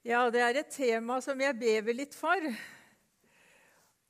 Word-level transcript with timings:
Ja, 0.00 0.22
det 0.32 0.40
er 0.40 0.56
et 0.56 0.70
tema 0.72 1.18
som 1.20 1.36
jeg 1.44 1.58
bever 1.60 1.92
litt 1.92 2.14
for. 2.16 2.40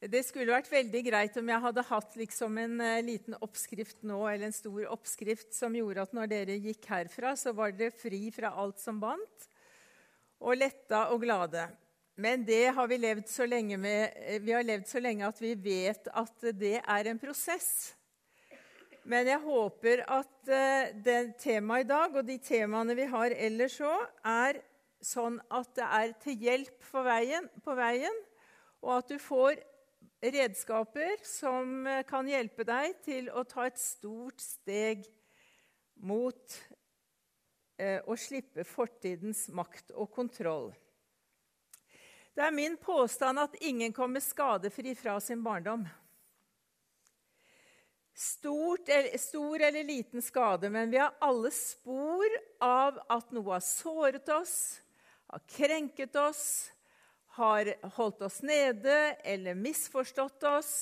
Det 0.00 0.20
skulle 0.22 0.54
vært 0.54 0.70
veldig 0.70 1.00
greit 1.02 1.34
om 1.40 1.50
jeg 1.50 1.62
hadde 1.64 1.82
hatt 1.88 2.14
liksom 2.14 2.61
en 2.62 2.77
uh, 2.79 3.00
liten 3.02 3.34
oppskrift 3.43 3.98
nå, 4.06 4.20
eller 4.30 4.46
en 4.46 4.55
stor 4.55 4.87
oppskrift 4.95 5.50
som 5.56 5.74
gjorde 5.74 6.05
at 6.06 6.14
når 6.14 6.30
dere 6.30 6.61
gikk 6.62 6.87
herfra, 6.92 7.34
så 7.34 7.50
var 7.59 7.74
dere 7.74 7.91
fri 7.91 8.23
fra 8.30 8.52
alt 8.62 8.79
som 8.79 9.02
bandt, 9.02 9.50
og 10.38 10.61
letta 10.62 11.09
og 11.11 11.27
glade. 11.27 11.66
Men 12.22 12.46
det 12.46 12.70
har 12.79 12.86
vi 12.86 13.02
levd 13.02 13.27
så 13.27 13.50
lenge 13.50 13.75
med, 13.82 14.14
eh, 14.14 14.38
vi 14.46 14.54
har 14.54 14.62
levd 14.62 14.86
så 14.86 15.02
lenge 15.02 15.27
at 15.27 15.43
vi 15.43 15.57
vet 15.59 16.07
at 16.07 16.50
det 16.54 16.77
er 16.79 17.11
en 17.11 17.18
prosess. 17.18 17.96
Men 19.02 19.27
jeg 19.27 19.43
håper 19.43 20.07
at 20.07 20.34
uh, 20.54 20.96
det 21.02 21.20
temaet 21.43 21.82
i 21.82 21.93
dag, 21.96 22.15
og 22.15 22.30
de 22.30 22.38
temaene 22.38 22.95
vi 22.95 23.10
har 23.10 23.34
ellers 23.34 23.82
òg, 23.82 24.07
er 24.23 24.62
sånn 25.04 25.38
at 25.48 25.72
det 25.78 25.86
er 25.86 26.14
til 26.22 26.45
hjelp 26.45 26.88
veien, 27.04 27.48
på 27.64 27.74
veien, 27.78 28.16
og 28.80 28.98
at 28.98 29.12
du 29.12 29.18
får 29.20 29.60
redskaper 30.20 31.23
som 31.24 31.86
eh, 31.88 32.04
kan 32.09 32.28
hjelpe 32.28 32.64
deg 32.68 32.98
til 33.04 33.30
å 33.32 33.45
ta 33.48 33.66
et 33.68 33.80
stort 33.80 34.40
steg 34.45 35.06
mot 36.00 36.59
eh, 37.80 38.00
å 38.04 38.16
slippe 38.16 38.64
fortidens 38.68 39.48
makt 39.56 39.95
og 39.96 40.10
kontroll. 40.12 40.70
Det 42.37 42.45
er 42.46 42.54
min 42.54 42.76
påstand 42.80 43.40
at 43.42 43.56
ingen 43.60 43.92
kommer 43.92 44.23
skadefri 44.23 44.95
fra 44.96 45.18
sin 45.20 45.42
barndom. 45.45 45.82
Stort, 48.14 48.88
stor 49.16 49.62
eller 49.64 49.84
liten 49.84 50.23
skade, 50.23 50.68
men 50.70 50.92
vi 50.92 51.01
har 51.01 51.16
alle 51.24 51.51
spor 51.54 52.37
av 52.60 53.01
at 53.09 53.32
noe 53.32 53.54
har 53.54 53.64
såret 53.64 54.29
oss, 54.35 54.54
har 55.30 55.42
krenket 55.46 56.16
oss, 56.16 56.73
har 57.38 57.68
holdt 57.95 58.23
oss 58.26 58.40
nede 58.42 58.96
eller 59.24 59.54
misforstått 59.54 60.42
oss. 60.42 60.73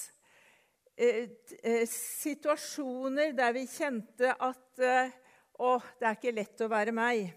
Eh, 0.97 1.29
eh, 1.63 1.85
situasjoner 1.89 3.35
der 3.37 3.53
vi 3.55 3.67
kjente 3.71 4.33
at 4.35 4.81
eh, 4.83 5.17
Å, 5.59 5.73
det 5.99 6.07
er 6.07 6.15
ikke 6.15 6.31
lett 6.37 6.61
å 6.63 6.69
være 6.71 6.93
meg. 6.95 7.33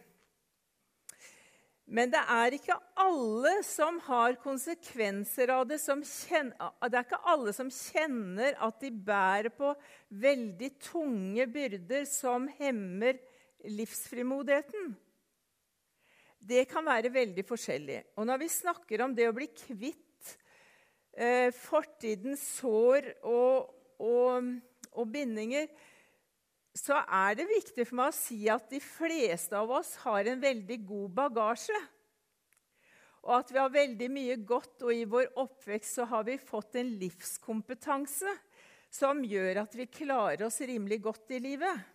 Men 1.90 2.12
det 2.14 2.20
er 2.30 2.54
ikke 2.54 2.76
alle 3.02 3.56
som 3.66 3.98
har 4.06 4.38
konsekvenser 4.44 5.50
av 5.50 5.64
det. 5.66 5.80
Kjenner, 5.82 6.70
det 6.86 7.00
er 7.00 7.08
ikke 7.08 7.20
alle 7.34 7.54
som 7.58 7.72
kjenner 7.74 8.54
at 8.62 8.78
de 8.86 8.92
bærer 8.94 9.50
på 9.58 9.74
veldig 10.22 10.70
tunge 10.86 11.48
byrder 11.50 12.06
som 12.06 12.46
hemmer 12.60 13.18
livsfrimodigheten 13.66 14.94
det 16.42 16.66
kan 16.70 16.86
være 16.86 17.12
veldig 17.14 17.44
forskjellig. 17.46 18.00
Og 18.18 18.26
når 18.26 18.42
vi 18.42 18.50
snakker 18.50 19.04
om 19.06 19.14
det 19.16 19.28
å 19.30 19.36
bli 19.36 19.48
kvitt 19.54 20.34
eh, 21.14 21.54
fortidens 21.54 22.44
sår 22.58 23.12
og, 23.30 23.72
og, 24.02 24.52
og, 24.92 25.06
bindinger, 25.14 25.70
så 26.74 27.02
er 27.04 27.38
det 27.38 27.50
viktig 27.52 27.86
for 27.86 28.00
meg 28.00 28.12
å 28.12 28.18
si 28.18 28.40
at 28.50 28.70
de 28.72 28.80
fleste 28.82 29.58
av 29.60 29.72
oss 29.82 29.94
har 30.06 30.32
en 30.32 30.42
veldig 30.42 30.80
god 30.88 31.18
bagasje. 31.20 31.82
Og 33.22 33.36
at 33.38 33.52
vi 33.54 33.60
har 33.62 33.74
veldig 33.74 34.08
mye 34.10 34.38
godt, 34.48 34.80
og 34.82 34.96
i 34.96 35.06
vår 35.06 35.28
oppvekst 35.38 36.00
så 36.00 36.08
har 36.10 36.26
vi 36.26 36.40
fått 36.42 36.80
en 36.82 36.96
livskompetanse 36.98 38.34
som 38.92 39.22
gjør 39.24 39.62
at 39.62 39.76
vi 39.78 39.92
klarer 39.92 40.48
oss 40.48 40.58
rimelig 40.66 41.04
godt 41.06 41.36
i 41.38 41.42
livet. 41.44 41.86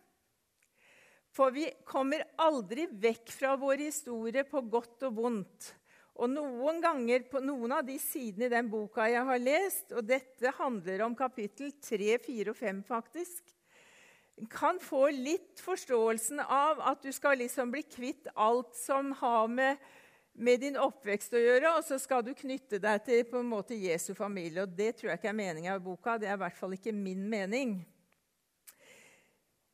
For 1.37 1.53
vi 1.53 1.67
kommer 1.84 2.25
aldri 2.41 2.87
vekk 2.89 3.33
fra 3.34 3.56
vår 3.61 3.83
historie 3.84 4.47
på 4.48 4.62
godt 4.73 5.05
og 5.09 5.19
vondt. 5.19 5.72
Og 6.16 6.31
noen 6.33 6.78
ganger 6.81 7.27
på 7.28 7.43
noen 7.44 7.75
av 7.77 7.84
de 7.84 7.99
sidene 8.00 8.49
i 8.49 8.53
den 8.55 8.71
boka 8.72 9.05
jeg 9.12 9.25
har 9.28 9.43
lest, 9.43 9.91
og 9.93 10.06
dette 10.09 10.53
handler 10.56 11.05
om 11.05 11.16
kapittel 11.19 11.75
3, 11.77 12.16
4 12.25 12.55
og 12.55 12.56
5, 12.56 12.81
faktisk, 12.88 13.53
kan 14.53 14.81
få 14.81 15.06
litt 15.12 15.61
forståelsen 15.65 16.41
av 16.41 16.81
at 16.88 17.05
du 17.05 17.12
skal 17.12 17.38
liksom 17.41 17.71
bli 17.72 17.84
kvitt 17.84 18.28
alt 18.32 18.72
som 18.77 19.12
har 19.21 19.49
med, 19.49 19.81
med 20.32 20.61
din 20.65 20.77
oppvekst 20.81 21.37
å 21.37 21.41
gjøre, 21.41 21.75
og 21.77 21.84
så 21.84 22.00
skal 22.00 22.25
du 22.25 22.32
knytte 22.37 22.81
deg 22.81 23.05
til 23.05 23.22
på 23.28 23.41
en 23.41 23.53
måte 23.53 23.77
Jesu 23.77 24.15
familie. 24.16 24.65
Og 24.65 24.72
Det 24.77 24.94
tror 24.97 25.12
jeg 25.12 25.21
ikke 25.21 25.32
er 25.32 25.41
meninga 25.41 25.77
i 25.77 25.84
boka. 25.84 26.16
Det 26.21 26.28
er 26.28 26.37
i 26.37 26.43
hvert 26.47 26.56
fall 26.56 26.77
ikke 26.77 26.97
min 26.97 27.28
mening. 27.28 27.78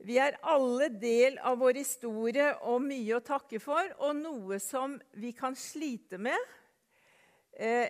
Vi 0.03 0.17
er 0.19 0.35
alle 0.51 0.89
del 0.99 1.37
av 1.47 1.61
vår 1.61 1.77
historie 1.79 2.49
og 2.67 2.81
mye 2.83 3.15
å 3.15 3.23
takke 3.23 3.61
for, 3.63 3.87
og 4.03 4.17
noe 4.19 4.57
som 4.59 4.97
vi 5.15 5.31
kan 5.37 5.55
slite 5.55 6.19
med. 6.19 6.39
Eh, 7.55 7.87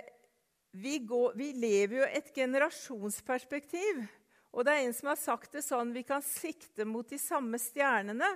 vi, 0.77 0.99
går, 1.09 1.33
vi, 1.41 1.47
lever 1.57 2.03
jo 2.03 2.09
et 2.11 2.27
generasjonsperspektiv. 2.37 4.03
Og 4.53 4.67
det 4.69 4.75
er 4.75 4.85
en 4.85 4.93
som 4.93 5.09
har 5.09 5.17
sagt 5.23 5.57
det 5.57 5.63
sånn 5.65 5.95
vi 5.95 6.03
kan 6.05 6.21
sikte 6.27 6.85
mot 6.85 7.09
de 7.09 7.17
samme 7.17 7.57
stjernene, 7.63 8.29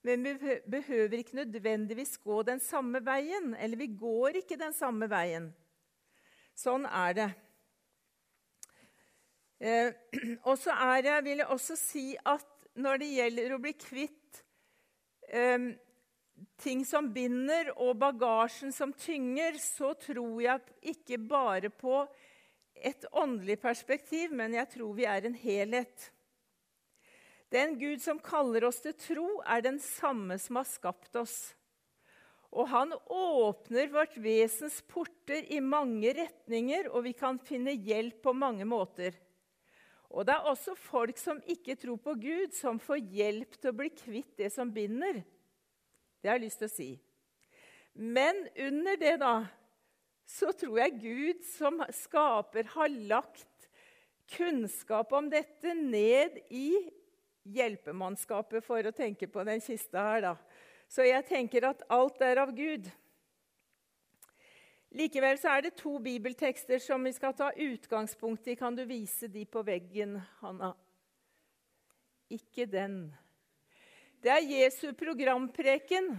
men 0.00 0.24
vi 0.24 0.56
behøver 0.72 1.20
ikke 1.20 1.42
nødvendigvis 1.42 2.16
gå 2.24 2.38
den 2.48 2.62
samme 2.64 3.02
veien. 3.04 3.52
Eller 3.52 3.82
vi 3.82 3.90
går 4.00 4.38
ikke 4.40 4.56
den 4.62 4.72
samme 4.72 5.10
veien. 5.12 5.50
Sånn 6.56 6.88
er 6.88 7.18
det. 7.18 7.28
Eh, 9.60 9.92
og 10.48 10.56
så 10.56 10.72
vil 11.20 11.44
jeg 11.44 11.50
også 11.52 11.76
si 11.76 12.06
at 12.24 12.48
når 12.78 13.02
det 13.02 13.12
gjelder 13.16 13.54
å 13.54 13.60
bli 13.62 13.72
kvitt 13.78 14.42
eh, 15.28 15.70
ting 16.60 16.84
som 16.86 17.10
binder, 17.12 17.72
og 17.76 17.98
bagasjen 18.00 18.72
som 18.74 18.92
tynger, 18.96 19.58
så 19.60 19.92
tror 19.98 20.40
jeg 20.44 20.92
ikke 20.94 21.18
bare 21.18 21.72
på 21.72 22.04
et 22.80 23.04
åndelig 23.12 23.58
perspektiv, 23.60 24.32
men 24.32 24.56
jeg 24.56 24.70
tror 24.76 24.96
vi 24.96 25.06
er 25.08 25.26
en 25.26 25.36
helhet. 25.36 26.10
Den 27.50 27.74
Gud 27.80 28.02
som 28.02 28.20
kaller 28.22 28.64
oss 28.68 28.78
til 28.84 28.94
tro, 28.94 29.28
er 29.42 29.64
den 29.64 29.80
samme 29.82 30.38
som 30.38 30.60
har 30.60 30.68
skapt 30.70 31.16
oss. 31.18 31.38
Og 32.50 32.66
han 32.70 32.94
åpner 33.14 33.90
vårt 33.92 34.16
vesens 34.18 34.80
porter 34.90 35.46
i 35.54 35.60
mange 35.62 36.14
retninger, 36.16 36.88
og 36.90 37.04
vi 37.06 37.14
kan 37.18 37.38
finne 37.42 37.74
hjelp 37.74 38.22
på 38.24 38.34
mange 38.34 38.66
måter. 38.66 39.14
Og 40.10 40.26
det 40.26 40.34
er 40.34 40.48
også 40.50 40.74
folk 40.74 41.18
som 41.20 41.38
ikke 41.46 41.76
tror 41.78 42.00
på 42.02 42.16
Gud, 42.18 42.50
som 42.56 42.80
får 42.82 42.98
hjelp 43.14 43.54
til 43.56 43.70
å 43.70 43.76
bli 43.78 43.90
kvitt 43.94 44.32
det 44.40 44.50
som 44.52 44.72
binder. 44.74 45.22
Det 46.20 46.28
har 46.28 46.40
jeg 46.40 46.48
lyst 46.48 46.60
til 46.62 46.70
å 46.70 46.74
si. 46.74 46.90
Men 47.94 48.42
under 48.66 48.98
det, 48.98 49.14
da, 49.22 49.34
så 50.26 50.50
tror 50.54 50.80
jeg 50.82 50.98
Gud 51.02 51.44
som 51.46 51.78
skaper, 51.94 52.66
har 52.74 52.90
lagt 53.10 53.46
kunnskap 54.30 55.12
om 55.14 55.30
dette 55.30 55.74
ned 55.74 56.38
i 56.54 56.74
hjelpemannskapet, 57.50 58.62
for 58.66 58.86
å 58.86 58.94
tenke 58.94 59.30
på 59.30 59.46
den 59.46 59.62
kista 59.64 60.04
her, 60.12 60.26
da. 60.26 60.34
Så 60.90 61.06
jeg 61.06 61.22
tenker 61.28 61.68
at 61.70 61.82
alt 61.90 62.18
er 62.26 62.42
av 62.42 62.50
Gud. 62.54 62.88
Likevel 64.90 65.38
så 65.38 65.52
er 65.54 65.62
det 65.62 65.76
to 65.78 65.92
bibeltekster 66.02 66.80
som 66.82 67.04
vi 67.06 67.12
skal 67.14 67.34
ta 67.38 67.52
utgangspunkt 67.54 68.48
i. 68.50 68.56
Kan 68.58 68.74
du 68.74 68.82
vise 68.88 69.28
de 69.30 69.44
på 69.46 69.62
veggen, 69.62 70.16
Hanna? 70.40 70.72
Ikke 72.30 72.66
den. 72.66 73.04
Det 74.22 74.32
er 74.34 74.48
Jesu 74.50 74.90
programpreken. 74.98 76.10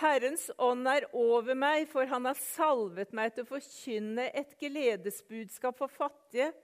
Herrens 0.00 0.46
ånd 0.56 0.88
er 0.88 1.04
over 1.12 1.56
meg, 1.58 1.84
for 1.90 2.08
han 2.08 2.24
har 2.30 2.38
salvet 2.40 3.12
meg 3.12 3.34
til 3.34 3.44
å 3.44 3.50
forkynne 3.50 4.30
et 4.32 4.56
gledesbudskap 4.60 5.76
for 5.82 5.92
fattige. 5.92 6.54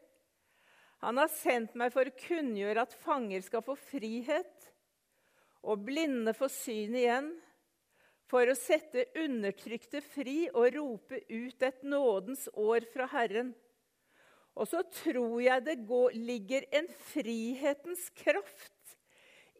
Han 1.05 1.21
har 1.21 1.29
sendt 1.29 1.77
meg 1.77 1.93
for 1.93 2.09
å 2.09 2.19
kunngjøre 2.25 2.87
at 2.87 2.97
fanger 3.05 3.45
skal 3.45 3.65
få 3.67 3.77
frihet, 3.77 4.71
og 5.67 5.85
blinde 5.85 6.33
få 6.37 6.49
syn 6.49 6.97
igjen 6.97 7.35
for 8.31 8.51
å 8.51 8.57
sette 8.59 9.07
undertrykte 9.23 10.01
fri 10.03 10.49
og 10.53 10.75
rope 10.75 11.21
ut 11.31 11.63
et 11.63 11.83
nådens 11.87 12.49
år 12.53 12.81
fra 12.93 13.07
Herren. 13.13 13.55
Og 14.57 14.69
så 14.71 14.83
tror 15.03 15.41
jeg 15.45 15.67
det 15.67 15.77
går, 15.87 16.11
ligger 16.17 16.63
en 16.75 16.89
frihetens 17.13 18.09
kraft 18.17 18.73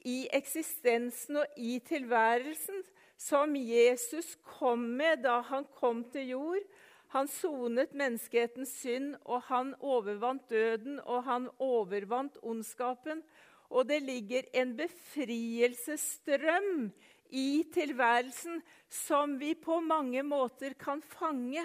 i 0.07 0.29
eksistensen 0.35 1.37
og 1.43 1.47
i 1.61 1.79
tilværelsen 1.85 2.83
som 3.21 3.57
Jesus 3.57 4.37
kom 4.57 4.81
med 4.99 5.23
da 5.25 5.41
han 5.49 5.65
kom 5.79 6.05
til 6.13 6.29
jord. 6.35 6.65
Han 7.15 7.29
sonet 7.31 7.95
menneskehetens 7.97 8.73
synd, 8.83 9.15
og 9.25 9.43
han 9.49 9.75
overvant 9.81 10.51
døden, 10.51 11.01
og 11.05 11.25
han 11.25 11.49
overvant 11.63 12.37
ondskapen. 12.43 13.23
Og 13.71 13.89
det 13.89 14.03
ligger 14.03 14.43
en 14.55 14.77
befrielsesstrøm 14.77 16.91
i 17.31 17.65
tilværelsen 17.75 18.61
som 18.93 19.37
vi 19.41 19.55
på 19.55 19.81
mange 19.81 20.23
måter 20.23 20.75
kan 20.79 21.03
fange 21.03 21.65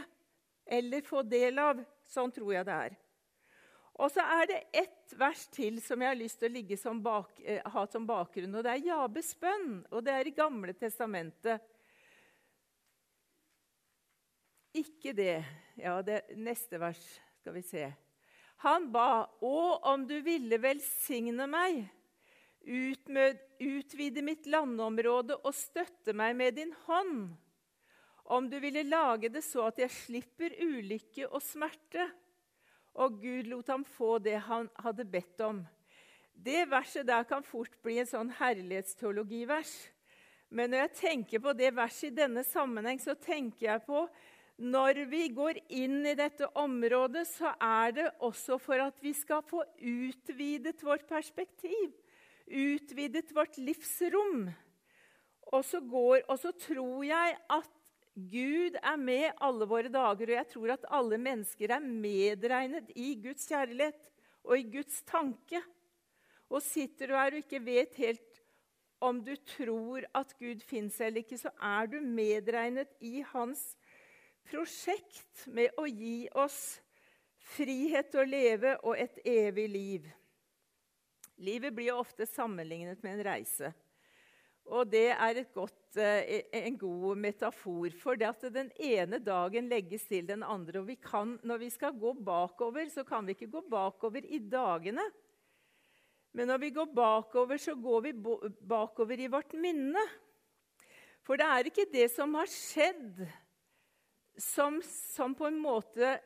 eller 0.65 1.01
få 1.05 1.23
del 1.27 1.59
av. 1.59 1.81
Sånn 2.07 2.31
tror 2.33 2.53
jeg 2.55 2.67
det 2.67 2.77
er. 2.87 2.97
Og 4.01 4.09
så 4.09 4.23
er 4.23 4.47
det 4.49 4.59
ett 4.81 5.13
vers 5.19 5.43
til 5.53 5.77
som 5.83 6.01
jeg 6.01 6.09
har 6.09 6.17
lyst 6.17 6.39
til 6.41 6.55
å 6.57 6.77
som 6.79 7.01
bak, 7.03 7.39
eh, 7.43 7.61
ha 7.63 7.85
som 7.85 8.07
bakgrunn. 8.07 8.55
og 8.55 8.63
Det 8.63 8.71
er 8.71 8.87
Jabes 8.87 9.35
bønn, 9.35 9.85
og 9.91 10.03
det 10.03 10.13
er 10.13 10.27
i 10.27 10.31
Gamle 10.31 10.73
testamentet. 10.73 11.61
ikke 14.73 15.13
det 15.13 15.45
Ja, 15.77 16.01
det 16.01 16.35
neste 16.35 16.77
vers 16.79 17.21
skal 17.39 17.53
vi 17.53 17.61
se. 17.61 17.93
Han 18.57 18.91
ba, 18.91 19.27
Å, 19.41 19.79
om 19.83 20.05
du 20.05 20.21
ville 20.21 20.57
velsigne 20.61 21.47
meg, 21.47 21.89
utvide 22.65 24.23
mitt 24.25 24.45
landområde 24.49 25.37
og 25.41 25.55
støtte 25.55 26.13
meg 26.13 26.35
med 26.37 26.57
din 26.59 26.73
hånd. 26.85 27.31
Om 28.31 28.47
du 28.49 28.59
ville 28.63 28.83
lage 28.87 29.31
det 29.33 29.43
så 29.43 29.67
at 29.67 29.79
jeg 29.81 29.91
slipper 29.91 30.55
ulykke 30.61 31.27
og 31.27 31.41
smerte. 31.43 32.07
Og 33.01 33.21
Gud 33.21 33.47
lot 33.47 33.71
ham 33.71 33.85
få 33.87 34.17
det 34.19 34.37
han 34.47 34.69
hadde 34.83 35.07
bedt 35.07 35.41
om. 35.45 35.63
Det 36.31 36.65
verset 36.71 37.07
der 37.07 37.23
kan 37.27 37.43
fort 37.43 37.73
bli 37.83 37.99
en 38.01 38.09
sånn 38.09 38.31
herlighetsteologivers. 38.39 39.73
Men 40.51 40.71
når 40.71 40.85
jeg 40.85 40.95
tenker 40.99 41.43
på 41.43 41.53
det 41.55 41.71
verset 41.75 42.11
i 42.11 42.17
denne 42.23 42.43
sammenheng, 42.43 42.99
så 42.99 43.15
tenker 43.15 43.67
jeg 43.69 43.83
på 43.87 44.05
når 44.61 45.05
vi 45.09 45.25
går 45.33 45.57
inn 45.73 46.03
i 46.05 46.13
dette 46.17 46.45
området, 46.59 47.23
så 47.25 47.53
er 47.55 47.95
det 47.95 48.07
også 48.21 48.59
for 48.61 48.83
at 48.83 48.99
vi 49.01 49.13
skal 49.17 49.41
få 49.47 49.63
utvidet 49.79 50.83
vårt 50.85 51.07
perspektiv. 51.09 51.95
Utvidet 52.51 53.31
vårt 53.35 53.57
livsrom. 53.57 54.49
Og 55.51 55.63
så, 55.67 55.81
går, 55.83 56.25
og 56.27 56.39
så 56.39 56.51
tror 56.55 57.03
jeg 57.03 57.37
at 57.51 57.77
Gud 58.11 58.75
er 58.75 58.97
med 58.99 59.29
alle 59.39 59.67
våre 59.67 59.91
dager, 59.91 60.27
og 60.27 60.35
jeg 60.35 60.47
tror 60.51 60.73
at 60.75 60.89
alle 60.91 61.19
mennesker 61.19 61.71
er 61.71 61.83
medregnet 61.83 62.91
i 62.99 63.13
Guds 63.23 63.47
kjærlighet 63.47 64.09
og 64.43 64.57
i 64.59 64.67
Guds 64.73 64.99
tanke. 65.07 65.61
Og 66.51 66.63
sitter 66.63 67.07
du 67.07 67.15
her 67.15 67.31
og 67.31 67.43
ikke 67.43 67.63
vet 67.63 67.95
helt 67.99 68.41
om 69.01 69.23
du 69.25 69.33
tror 69.55 70.05
at 70.13 70.35
Gud 70.37 70.61
fins 70.61 70.99
eller 71.01 71.23
ikke, 71.23 71.39
så 71.39 71.49
er 71.57 71.87
du 71.89 71.97
medregnet 72.03 72.91
i 73.01 73.23
hans 73.31 73.63
prosjekt 74.45 75.47
med 75.47 75.73
å 75.79 75.87
gi 75.89 76.27
oss 76.37 76.81
frihet 77.55 78.11
til 78.11 78.21
å 78.21 78.29
leve 78.29 78.75
og 78.83 78.99
et 78.99 79.17
evig 79.25 79.67
liv. 79.71 80.09
Livet 81.41 81.73
blir 81.73 81.95
ofte 81.97 82.27
sammenlignet 82.29 83.01
med 83.03 83.17
en 83.17 83.25
reise. 83.25 83.71
Og 84.69 84.87
det 84.91 85.09
er 85.09 85.41
godt, 85.55 85.97
eh, 85.97 86.43
en 86.53 86.77
god 86.77 87.17
metafor 87.17 87.91
for 87.97 88.15
det 88.15 88.27
at 88.29 88.45
den 88.53 88.69
ene 88.77 89.19
dagen 89.19 89.67
legges 89.69 90.05
til 90.07 90.27
den 90.27 90.43
andre. 90.43 90.79
Og 90.79 90.87
vi 90.87 90.95
kan, 90.95 91.39
når 91.43 91.57
vi 91.57 91.69
skal 91.69 91.97
gå 91.97 92.13
bakover, 92.13 92.85
så 92.89 93.03
kan 93.03 93.25
vi 93.25 93.33
ikke 93.33 93.51
gå 93.51 93.61
bakover 93.69 94.23
i 94.23 94.39
dagene. 94.39 95.03
Men 96.33 96.47
når 96.47 96.57
vi 96.57 96.69
går 96.69 96.93
bakover, 96.95 97.57
så 97.57 97.75
går 97.75 98.01
vi 98.01 98.13
bakover 98.67 99.19
i 99.19 99.27
vårt 99.27 99.53
minne. 99.53 100.03
For 101.25 101.37
det 101.37 101.45
er 101.45 101.67
ikke 101.67 101.89
det 101.91 102.07
som 102.13 102.33
har 102.37 102.47
skjedd, 102.49 103.25
som, 104.37 104.79
som, 104.81 105.35
på 105.35 105.49
en 105.49 105.59
måte 105.59 106.19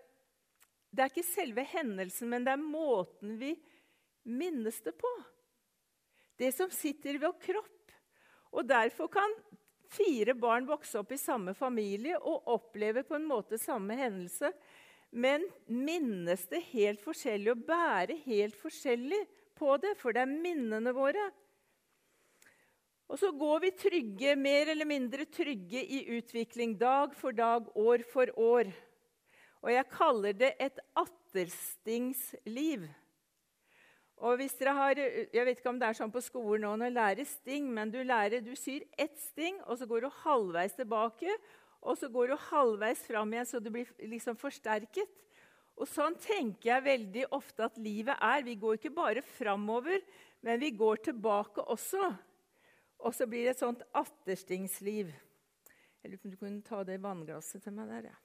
Det 0.96 1.02
er 1.02 1.10
ikke 1.10 1.26
selve 1.28 1.64
hendelsen, 1.68 2.30
men 2.30 2.46
det 2.46 2.54
er 2.54 2.62
måten 2.62 3.34
vi 3.40 3.56
minnes 4.26 4.82
det 4.82 4.96
på. 4.98 5.12
Det 6.36 6.52
som 6.52 6.72
sitter 6.74 7.20
vår 7.22 7.38
kropp. 7.42 7.94
Og 8.56 8.68
derfor 8.68 9.08
kan 9.12 9.32
fire 9.92 10.36
barn 10.36 10.68
vokse 10.68 11.00
opp 11.00 11.14
i 11.16 11.20
samme 11.20 11.54
familie 11.56 12.18
og 12.20 12.50
oppleve 12.56 13.06
på 13.08 13.16
en 13.18 13.28
måte 13.28 13.60
samme 13.62 13.96
hendelse, 14.00 14.52
men 15.16 15.46
minnes 15.72 16.44
det 16.52 16.64
helt 16.74 17.02
forskjellig 17.04 17.54
og 17.54 17.64
bære 17.68 18.18
helt 18.26 18.58
forskjellig 18.60 19.22
på 19.56 19.78
det, 19.80 19.94
for 20.00 20.16
det 20.16 20.26
er 20.26 20.32
minnene 20.32 20.92
våre. 20.96 21.30
Og 23.06 23.20
så 23.22 23.30
går 23.38 23.60
vi 23.64 23.72
trygge, 23.78 24.34
mer 24.36 24.72
eller 24.74 24.88
mindre 24.90 25.28
trygge 25.30 25.84
i 25.84 26.02
utvikling 26.18 26.74
dag 26.80 27.14
for 27.16 27.36
dag, 27.38 27.68
år 27.78 28.04
for 28.12 28.32
år. 28.40 28.72
Og 29.62 29.72
jeg 29.72 29.92
kaller 29.94 30.34
det 30.38 30.52
et 30.62 30.80
atterstingsliv. 30.98 32.88
Og 34.24 34.38
hvis 34.40 34.56
dere 34.56 34.74
har, 34.78 34.96
Jeg 34.96 35.46
vet 35.46 35.60
ikke 35.60 35.70
om 35.70 35.80
det 35.80 35.90
er 35.90 35.98
sånn 35.98 36.14
på 36.14 36.24
skolen 36.24 36.64
nå 36.64 36.76
når 36.80 36.92
du 36.92 36.96
lærer 36.96 37.28
sting, 37.28 37.68
men 37.74 37.92
du, 37.92 38.00
lærer, 38.04 38.42
du 38.42 38.56
syr 38.56 38.86
ett 38.98 39.18
sting, 39.20 39.60
og 39.68 39.78
så 39.80 39.88
går 39.90 40.06
du 40.06 40.10
halvveis 40.24 40.78
tilbake, 40.78 41.36
og 41.84 41.98
så 42.00 42.10
går 42.10 42.32
du 42.32 42.36
halvveis 42.48 43.04
fram 43.06 43.34
igjen, 43.34 43.50
så 43.50 43.60
du 43.60 43.70
blir 43.74 43.92
liksom 44.08 44.40
forsterket. 44.40 45.10
Og 45.76 45.90
sånn 45.92 46.16
tenker 46.24 46.70
jeg 46.70 46.86
veldig 46.86 47.26
ofte 47.36 47.66
at 47.68 47.78
livet 47.78 48.16
er. 48.24 48.46
Vi 48.48 48.56
går 48.56 48.80
ikke 48.80 48.94
bare 48.96 49.22
framover, 49.36 50.00
men 50.46 50.62
vi 50.62 50.72
går 50.72 51.04
tilbake 51.10 51.66
også. 51.68 52.14
Og 53.04 53.14
så 53.14 53.28
blir 53.28 53.44
det 53.44 53.58
et 53.58 53.64
sånt 53.66 53.84
atterstingsliv. 53.92 55.12
Jeg 56.02 56.12
lurer 56.12 56.22
på 56.22 56.30
om 56.30 56.32
du 56.32 56.40
kunne 56.40 56.66
ta 56.66 56.84
det 56.88 57.02
vannglasset 57.04 57.66
til 57.66 57.76
meg 57.76 57.92
der, 57.92 58.08
ja. 58.14 58.18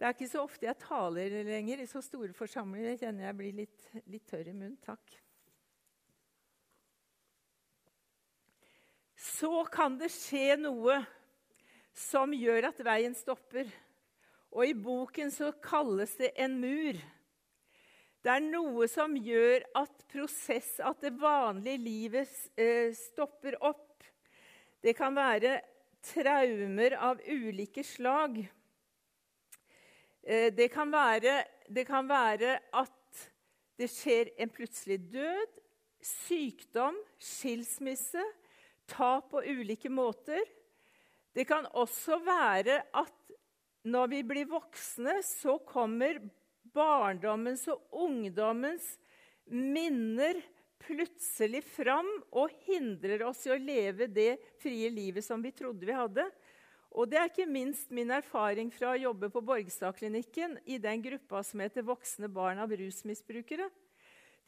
Det 0.00 0.06
er 0.08 0.14
ikke 0.14 0.30
så 0.30 0.40
ofte 0.46 0.64
jeg 0.64 0.80
taler 0.80 1.34
lenger 1.44 1.82
i 1.82 1.84
så 1.84 2.00
store 2.00 2.32
forsamlinger. 2.32 2.94
Kjenner 2.96 3.26
jeg 3.26 3.36
blir 3.36 3.56
litt, 3.58 3.82
litt 4.08 4.22
tørr 4.30 4.46
i 4.48 4.54
munnen. 4.54 4.78
Takk. 4.80 5.12
Så 9.20 9.50
kan 9.68 9.98
det 10.00 10.08
skje 10.14 10.54
noe 10.56 11.02
som 11.92 12.32
gjør 12.32 12.70
at 12.70 12.80
veien 12.86 13.12
stopper. 13.12 13.68
Og 14.56 14.70
i 14.70 14.72
boken 14.72 15.28
så 15.34 15.50
kalles 15.60 16.14
det 16.16 16.30
en 16.40 16.54
mur. 16.62 16.96
Det 18.24 18.32
er 18.32 18.46
noe 18.46 18.88
som 18.88 19.12
gjør 19.20 19.66
at 19.82 20.06
prosess, 20.08 20.78
at 20.80 21.04
det 21.04 21.12
vanlige 21.20 21.76
livet 21.76 22.32
eh, 22.56 22.88
stopper 22.96 23.58
opp. 23.60 24.00
Det 24.80 24.96
kan 24.96 25.12
være 25.12 25.58
traumer 26.08 26.96
av 26.96 27.20
ulike 27.28 27.84
slag. 27.84 28.40
Eh, 30.22 30.52
det 30.52 30.68
kan, 30.72 30.92
være, 30.92 31.44
det 31.68 31.86
kan 31.88 32.08
være 32.08 32.58
at 32.76 33.26
det 33.80 33.88
skjer 33.88 34.32
en 34.40 34.52
plutselig 34.52 34.98
død, 35.12 35.56
sykdom, 36.04 36.96
skilsmisse, 37.20 38.24
tap 38.90 39.30
på 39.32 39.42
ulike 39.46 39.88
måter. 39.92 40.42
Det 41.32 41.46
kan 41.48 41.68
også 41.78 42.18
være 42.24 42.82
at 42.96 43.16
når 43.88 44.10
vi 44.12 44.22
blir 44.26 44.48
voksne, 44.50 45.20
så 45.24 45.56
kommer 45.64 46.18
barndommens 46.74 47.64
og 47.72 48.02
ungdommens 48.04 48.98
minner 49.48 50.36
plutselig 50.80 51.62
fram 51.64 52.08
og 52.36 52.52
hindrer 52.66 53.24
oss 53.26 53.46
i 53.46 53.54
å 53.54 53.60
leve 53.60 54.08
det 54.10 54.34
frie 54.60 54.90
livet 54.92 55.24
som 55.24 55.42
vi 55.42 55.52
trodde 55.56 55.86
vi 55.86 55.96
hadde. 55.96 56.26
Og 56.90 57.06
Det 57.10 57.18
er 57.18 57.28
ikke 57.30 57.46
minst 57.46 57.92
min 57.94 58.10
erfaring 58.10 58.72
fra 58.74 58.92
å 58.92 58.98
jobbe 58.98 59.30
på 59.30 59.42
Borgestadklinikken 59.46 60.58
i 60.66 60.78
den 60.82 61.02
gruppa 61.04 61.44
som 61.46 61.62
heter 61.62 61.86
voksne 61.86 62.28
barn 62.28 62.58
av 62.58 62.72
rusmisbrukere. 62.74 63.68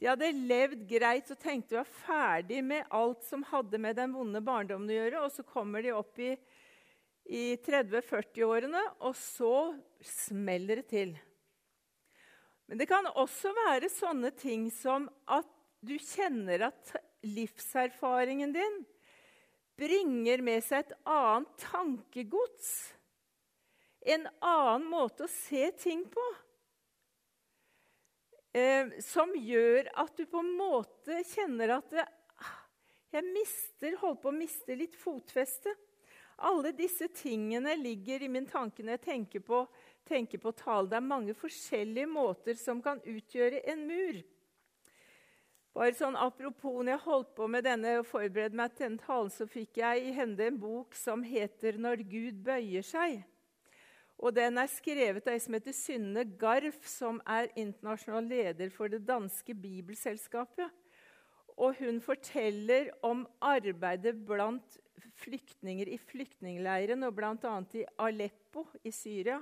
De 0.01 0.09
hadde 0.09 0.33
levd 0.35 0.83
greit 0.89 1.31
og 1.31 1.39
tenkte 1.39 1.77
å 1.77 1.79
være 1.79 2.01
ferdig 2.03 2.59
med 2.67 2.89
alt 2.91 3.23
som 3.23 3.45
hadde 3.47 3.79
med 3.79 3.95
den 3.95 4.11
vonde 4.11 4.41
barndommen 4.43 4.91
å 4.91 4.97
gjøre, 4.97 5.23
og 5.23 5.31
så 5.31 5.45
kommer 5.47 5.85
de 5.85 5.95
opp 5.95 6.19
i 6.19 6.33
i 7.23 7.55
30-40-årene, 7.63 8.81
og 9.07 9.15
så 9.15 9.71
smeller 10.03 10.81
det 10.81 10.89
til. 10.91 11.13
Men 12.67 12.79
det 12.79 12.87
kan 12.89 13.07
også 13.19 13.53
være 13.55 13.91
sånne 13.91 14.33
ting 14.35 14.69
som 14.73 15.07
at 15.31 15.47
du 15.83 15.95
kjenner 15.99 16.69
at 16.69 16.93
livserfaringen 17.23 18.53
din 18.55 18.81
bringer 19.79 20.43
med 20.45 20.63
seg 20.65 20.83
et 20.83 20.97
annet 21.09 21.53
tankegods. 21.61 22.71
En 24.03 24.27
annen 24.43 24.89
måte 24.91 25.25
å 25.25 25.31
se 25.31 25.69
ting 25.79 26.03
på. 26.11 26.25
Eh, 28.53 28.99
som 29.01 29.31
gjør 29.33 29.89
at 30.03 30.13
du 30.17 30.27
på 30.29 30.43
en 30.43 30.51
måte 30.59 31.23
kjenner 31.25 31.79
at 31.79 31.87
det, 31.89 32.03
ah, 32.37 32.59
jeg 33.15 33.25
mister, 33.31 33.95
holder 33.97 34.21
på 34.21 34.29
å 34.29 34.35
miste 34.35 34.77
litt 34.77 34.97
fotfeste. 34.99 35.73
Alle 36.43 36.73
disse 36.75 37.07
tingene 37.15 37.73
ligger 37.79 38.25
i 38.25 38.29
min 38.29 38.45
tanke 38.49 38.83
når 38.83 38.97
jeg 38.97 39.05
tenker 39.07 39.43
på, 39.47 39.63
tenker 40.05 40.41
på 40.41 40.53
tale. 40.57 40.89
Det 40.91 40.99
er 40.99 41.07
mange 41.07 41.33
forskjellige 41.37 42.09
måter 42.09 42.59
som 42.59 42.81
kan 42.83 43.01
utgjøre 43.01 43.63
en 43.73 43.87
mur. 43.87 44.21
Bare 45.73 45.95
sånn 45.97 46.17
Apropos 46.21 46.83
når 46.83 46.91
jeg 46.93 47.03
holdt 47.07 47.29
på 47.33 47.47
med 47.49 47.65
denne 47.65 47.95
og 47.97 48.05
forberedte 48.05 48.57
meg 48.57 48.75
til 48.75 48.85
denne 48.85 49.01
talen, 49.01 49.31
så 49.33 49.47
fikk 49.49 49.79
jeg 49.81 50.03
i 50.05 50.11
hende 50.13 50.45
en 50.45 50.59
bok 50.61 50.93
som 50.95 51.23
heter 51.25 51.79
'Når 51.81 52.03
Gud 52.09 52.43
bøyer 52.45 52.85
seg'. 52.85 53.23
Og 54.19 54.35
Den 54.35 54.57
er 54.57 54.69
skrevet 54.69 55.25
av 55.27 55.33
ei 55.33 55.39
som 55.39 55.53
heter 55.53 55.73
Synne 55.73 56.23
Garf, 56.39 56.85
som 56.87 57.19
er 57.25 57.49
internasjonal 57.57 58.23
leder 58.23 58.69
for 58.69 58.87
det 58.87 59.01
danske 59.07 59.53
bibelselskapet. 59.53 60.69
Og 61.57 61.75
hun 61.79 61.99
forteller 62.01 62.91
om 63.01 63.27
arbeidet 63.41 64.25
blant 64.25 64.77
flyktninger 65.15 65.89
i 65.89 65.97
flyktningleiren, 65.97 67.03
og 67.03 67.15
bl.a. 67.15 67.55
i 67.73 67.85
Aleppo 67.97 68.67
i 68.83 68.91
Syria. 68.91 69.41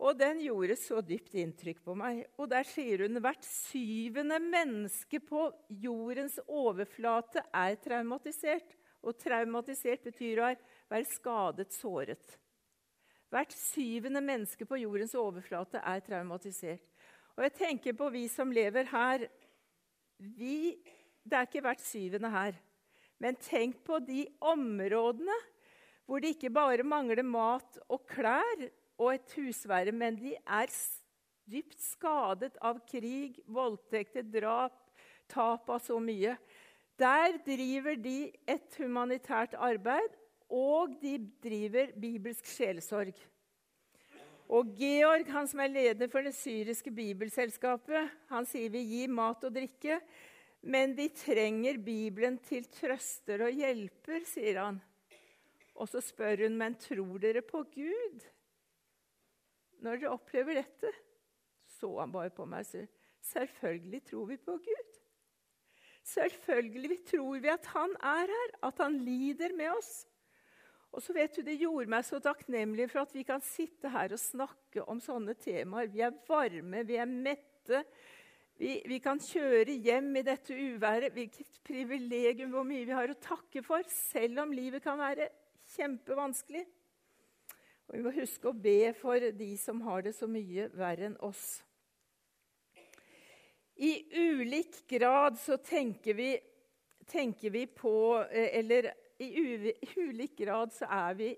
Og 0.00 0.16
den 0.16 0.38
gjorde 0.40 0.78
så 0.80 1.02
dypt 1.04 1.34
inntrykk 1.36 1.82
på 1.84 1.94
meg. 1.98 2.22
Og 2.40 2.48
der 2.48 2.64
sier 2.64 3.04
hun 3.04 3.20
hvert 3.20 3.44
syvende 3.44 4.38
menneske 4.40 5.20
på 5.20 5.50
jordens 5.82 6.38
overflate 6.46 7.44
er 7.52 7.76
traumatisert. 7.84 8.76
Og 9.04 9.16
traumatisert 9.20 10.04
betyr 10.04 10.40
å 10.40 10.48
være 10.90 11.08
skadet, 11.08 11.68
såret. 11.76 12.38
Hvert 13.30 13.52
syvende 13.54 14.22
menneske 14.24 14.66
på 14.66 14.80
jordens 14.80 15.14
overflate 15.18 15.84
er 15.84 16.00
traumatisert. 16.04 16.82
Og 17.36 17.44
jeg 17.46 17.56
tenker 17.60 17.96
på 17.96 18.08
vi 18.12 18.24
som 18.32 18.50
lever 18.52 18.88
her. 18.90 19.28
Vi, 20.16 20.80
det 21.22 21.36
er 21.36 21.46
ikke 21.46 21.64
hvert 21.64 21.84
syvende 21.84 22.32
her. 22.32 22.56
Men 23.20 23.36
tenk 23.36 23.82
på 23.84 24.00
de 24.00 24.24
områdene 24.40 25.36
hvor 26.08 26.24
det 26.24 26.34
ikke 26.34 26.50
bare 26.50 26.82
mangler 26.82 27.22
mat 27.22 27.76
og 27.86 28.02
klær 28.10 28.64
og 29.00 29.14
et 29.14 29.36
husvære, 29.38 29.92
men 29.96 30.18
de 30.20 30.34
er 30.36 30.72
dypt 31.50 31.80
skadet 31.80 32.58
av 32.62 32.82
krig, 32.88 33.40
voldtekter, 33.48 34.26
drap, 34.28 34.76
tap 35.30 35.70
av 35.72 35.80
så 35.82 35.96
mye. 36.02 36.36
Der 37.00 37.38
driver 37.46 37.96
de 37.96 38.30
et 38.44 38.76
humanitært 38.76 39.56
arbeid, 39.56 40.16
og 40.50 40.98
de 41.00 41.16
driver 41.40 41.94
bibelsk 42.00 42.48
sjelesorg. 42.50 43.14
Og 44.50 44.72
Georg, 44.74 45.28
han 45.30 45.46
som 45.46 45.62
er 45.62 45.70
leder 45.70 46.10
for 46.10 46.26
det 46.26 46.34
syriske 46.34 46.90
bibelselskapet, 46.90 48.10
han 48.28 48.48
sier 48.50 48.72
vi 48.74 48.82
gir 48.82 49.12
mat 49.14 49.46
og 49.46 49.54
drikke, 49.54 50.00
men 50.60 50.92
de 50.98 51.06
trenger 51.14 51.78
Bibelen 51.80 52.36
til 52.44 52.66
trøster 52.74 53.46
og 53.46 53.54
hjelper, 53.54 54.26
sier 54.28 54.58
han. 54.60 54.80
Og 55.78 55.88
så 55.88 56.02
spør 56.04 56.44
hun, 56.44 56.58
men 56.58 56.76
tror 56.82 57.22
dere 57.22 57.40
på 57.46 57.62
Gud 57.72 58.26
når 59.84 60.00
dere 60.00 60.14
opplever 60.14 60.60
dette? 60.60 60.92
Så 61.78 61.90
han 61.98 62.12
bare 62.12 62.32
på 62.34 62.46
meg 62.48 62.64
og 62.64 62.70
sier, 62.70 62.88
selvfølgelig 63.30 64.02
tror 64.10 64.28
vi 64.30 64.38
på 64.40 64.56
Gud. 64.64 65.00
Selvfølgelig 66.10 66.98
tror 67.10 67.42
vi 67.42 67.50
at 67.52 67.66
han 67.74 67.92
er 68.02 68.32
her, 68.32 68.54
at 68.66 68.80
han 68.82 68.96
lider 69.04 69.52
med 69.56 69.72
oss. 69.76 69.92
Og 70.90 71.02
så 71.04 71.14
vet 71.14 71.36
du, 71.36 71.42
Det 71.46 71.58
gjorde 71.60 71.90
meg 71.92 72.06
så 72.06 72.18
takknemlig 72.22 72.88
for 72.90 73.04
at 73.04 73.12
vi 73.14 73.22
kan 73.26 73.42
sitte 73.44 73.92
her 73.92 74.10
og 74.16 74.22
snakke 74.22 74.82
om 74.90 74.98
sånne 75.02 75.36
temaer. 75.38 75.90
Vi 75.92 76.02
er 76.02 76.16
varme, 76.26 76.82
vi 76.86 76.98
er 76.98 77.06
mette. 77.06 77.84
Vi, 78.60 78.74
vi 78.84 78.98
kan 79.00 79.20
kjøre 79.22 79.76
hjem 79.78 80.10
i 80.18 80.24
dette 80.26 80.56
uværet. 80.56 81.14
Hvilket 81.14 81.60
privilegium 81.64 82.50
hvor 82.56 82.66
mye 82.66 82.88
vi 82.88 82.96
har 82.96 83.12
å 83.12 83.20
takke 83.22 83.62
for, 83.64 83.86
selv 83.86 84.42
om 84.42 84.56
livet 84.56 84.82
kan 84.84 84.98
være 85.00 85.30
kjempevanskelig. 85.76 86.66
Og 87.90 87.96
vi 87.96 88.04
må 88.04 88.12
huske 88.14 88.46
å 88.46 88.54
be 88.54 88.92
for 88.94 89.18
de 89.34 89.48
som 89.58 89.80
har 89.82 90.04
det 90.06 90.12
så 90.14 90.28
mye 90.30 90.68
verre 90.78 91.08
enn 91.08 91.16
oss. 91.26 91.58
I 93.82 94.04
ulik 94.14 94.84
grad 94.86 95.34
så 95.42 95.56
tenker 95.58 96.14
vi, 96.14 96.28
tenker 97.10 97.50
vi 97.50 97.64
på 97.66 97.92
eh, 98.30 98.60
Eller 98.60 98.92
i 99.18 99.32
ulik 99.96 100.36
grad 100.38 100.70
så 100.72 100.86
vi, 101.18 101.32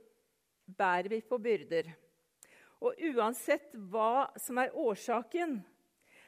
bærer 0.66 1.09
vi 1.09 1.21
på 1.25 1.38
byrder. 1.40 1.88
Og 2.85 3.00
uansett 3.14 3.73
hva 3.88 4.28
som 4.37 4.61
er 4.61 4.76
årsaken, 4.76 5.56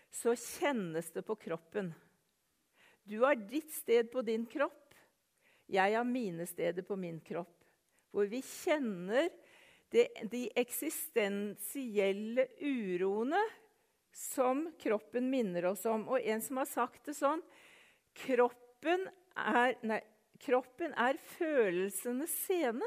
så 0.08 0.32
kjennes 0.38 1.10
det 1.12 1.24
på 1.26 1.36
kroppen. 1.36 1.92
Du 3.04 3.20
har 3.26 3.36
ditt 3.36 3.74
sted 3.74 4.08
på 4.08 4.24
din 4.24 4.46
kropp, 4.48 4.94
jeg 5.68 5.96
har 5.96 6.08
mine 6.08 6.46
steder 6.48 6.86
på 6.86 6.96
min 6.96 7.20
kropp 7.20 7.52
hvor 8.14 8.28
vi 8.30 8.38
kjenner 8.46 9.26
det, 9.94 10.08
de 10.30 10.48
eksistensielle 10.58 12.48
uroene 12.58 13.42
som 14.14 14.66
kroppen 14.80 15.30
minner 15.30 15.70
oss 15.70 15.84
om. 15.86 16.08
Og 16.10 16.18
en 16.20 16.42
som 16.42 16.58
har 16.62 16.70
sagt 16.70 17.06
det 17.10 17.16
sånn 17.18 17.42
Kroppen 18.14 19.08
er, 19.34 19.72
nei, 19.82 19.98
kroppen 20.38 20.92
er 20.94 21.18
følelsenes 21.34 22.30
scene. 22.44 22.86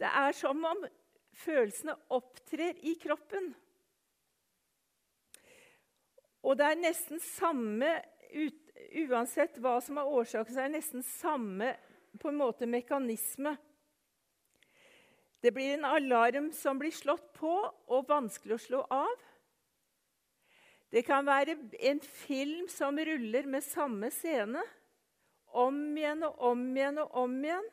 Det 0.00 0.08
er 0.08 0.36
som 0.36 0.60
om 0.68 0.84
følelsene 1.40 1.94
opptrer 2.12 2.76
i 2.84 2.92
kroppen. 3.00 3.54
Og 6.44 6.56
det 6.60 6.68
er 6.68 6.84
nesten 6.88 7.20
samme 7.24 7.98
Uansett 9.10 9.58
hva 9.60 9.74
som 9.82 9.98
er 10.00 10.08
årsaken, 10.08 10.54
så 10.54 10.62
er 10.62 10.68
det 10.70 10.78
nesten 10.78 11.02
samme 11.04 11.72
på 12.22 12.30
en 12.30 12.38
måte 12.38 12.68
mekanisme. 12.70 13.52
Det 15.40 15.52
blir 15.56 15.74
en 15.74 15.84
alarm 15.88 16.52
som 16.52 16.78
blir 16.78 16.92
slått 16.92 17.32
på 17.38 17.52
og 17.88 18.08
vanskelig 18.08 18.56
å 18.56 18.64
slå 18.64 18.80
av. 18.92 19.14
Det 20.90 21.04
kan 21.06 21.24
være 21.26 21.54
en 21.86 22.00
film 22.02 22.68
som 22.68 22.98
ruller 22.98 23.46
med 23.48 23.64
samme 23.64 24.10
scene. 24.12 24.62
Om 25.50 25.78
igjen 25.98 26.26
og 26.26 26.42
om 26.50 26.64
igjen 26.76 27.00
og 27.02 27.14
om 27.24 27.38
igjen. 27.44 27.70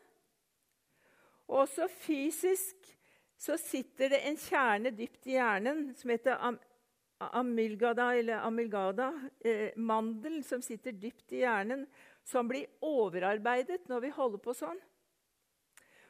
Og 1.48 1.64
også 1.66 1.88
fysisk 1.92 2.94
så 3.38 3.58
sitter 3.62 4.16
det 4.16 4.24
en 4.26 4.40
kjerne 4.40 4.92
dypt 4.96 5.28
i 5.30 5.36
hjernen 5.38 5.92
som 5.98 6.12
heter 6.12 6.40
amylgada, 7.38 8.12
eller 8.18 8.46
amylgada, 8.46 9.12
eh, 9.46 9.72
mandel, 9.76 10.44
som 10.44 10.62
sitter 10.62 10.92
dypt 10.92 11.34
i 11.34 11.44
hjernen, 11.44 11.86
som 12.24 12.48
blir 12.50 12.66
overarbeidet 12.82 13.88
når 13.90 14.08
vi 14.08 14.14
holder 14.18 14.42
på 14.42 14.56
sånn. 14.58 14.80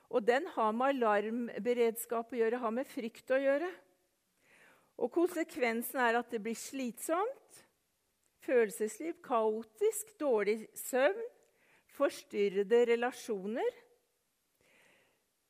Og 0.09 0.23
den 0.23 0.47
har 0.55 0.71
med 0.71 0.95
alarmberedskap 0.95 2.31
å 2.31 2.39
gjøre, 2.39 2.61
har 2.63 2.73
med 2.73 2.87
frykt 2.87 3.31
å 3.35 3.39
gjøre. 3.41 3.69
Og 4.97 5.11
konsekvensen 5.13 5.99
er 6.01 6.19
at 6.21 6.31
det 6.31 6.39
blir 6.41 6.57
slitsomt, 6.57 7.63
følelsesliv, 8.47 9.17
kaotisk, 9.25 10.15
dårlig 10.19 10.61
søvn, 10.79 11.27
forstyrrede 11.97 12.85
relasjoner. 12.93 13.83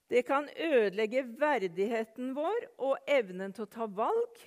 Det 0.07 0.23
kan 0.25 0.47
ødelegge 0.55 1.25
verdigheten 1.39 2.31
vår 2.35 2.69
og 2.77 3.09
evnen 3.11 3.53
til 3.53 3.67
å 3.67 3.71
ta 3.71 3.87
valg. 3.91 4.43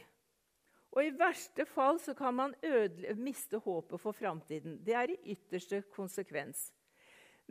Og 0.91 1.05
i 1.07 1.15
verste 1.15 1.67
fall 1.69 2.01
kan 2.19 2.35
man 2.35 2.55
ødele, 2.65 3.15
miste 3.15 3.61
håpet 3.63 4.01
for 4.01 4.17
framtiden. 4.17 4.81
Det 4.83 4.97
er 4.97 5.13
i 5.13 5.21
ytterste 5.37 5.85
konsekvens. 5.95 6.71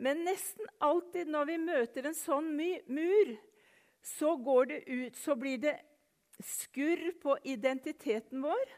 Men 0.00 0.24
nesten 0.24 0.68
alltid 0.80 1.28
når 1.28 1.48
vi 1.50 1.56
møter 1.60 2.06
en 2.08 2.16
sånn 2.16 2.54
mur, 2.56 3.32
så, 4.00 4.32
det 4.70 4.78
ut, 4.88 5.16
så 5.16 5.36
blir 5.36 5.58
det 5.60 5.74
skurr 6.40 7.10
på 7.20 7.36
identiteten 7.44 8.40
vår 8.40 8.70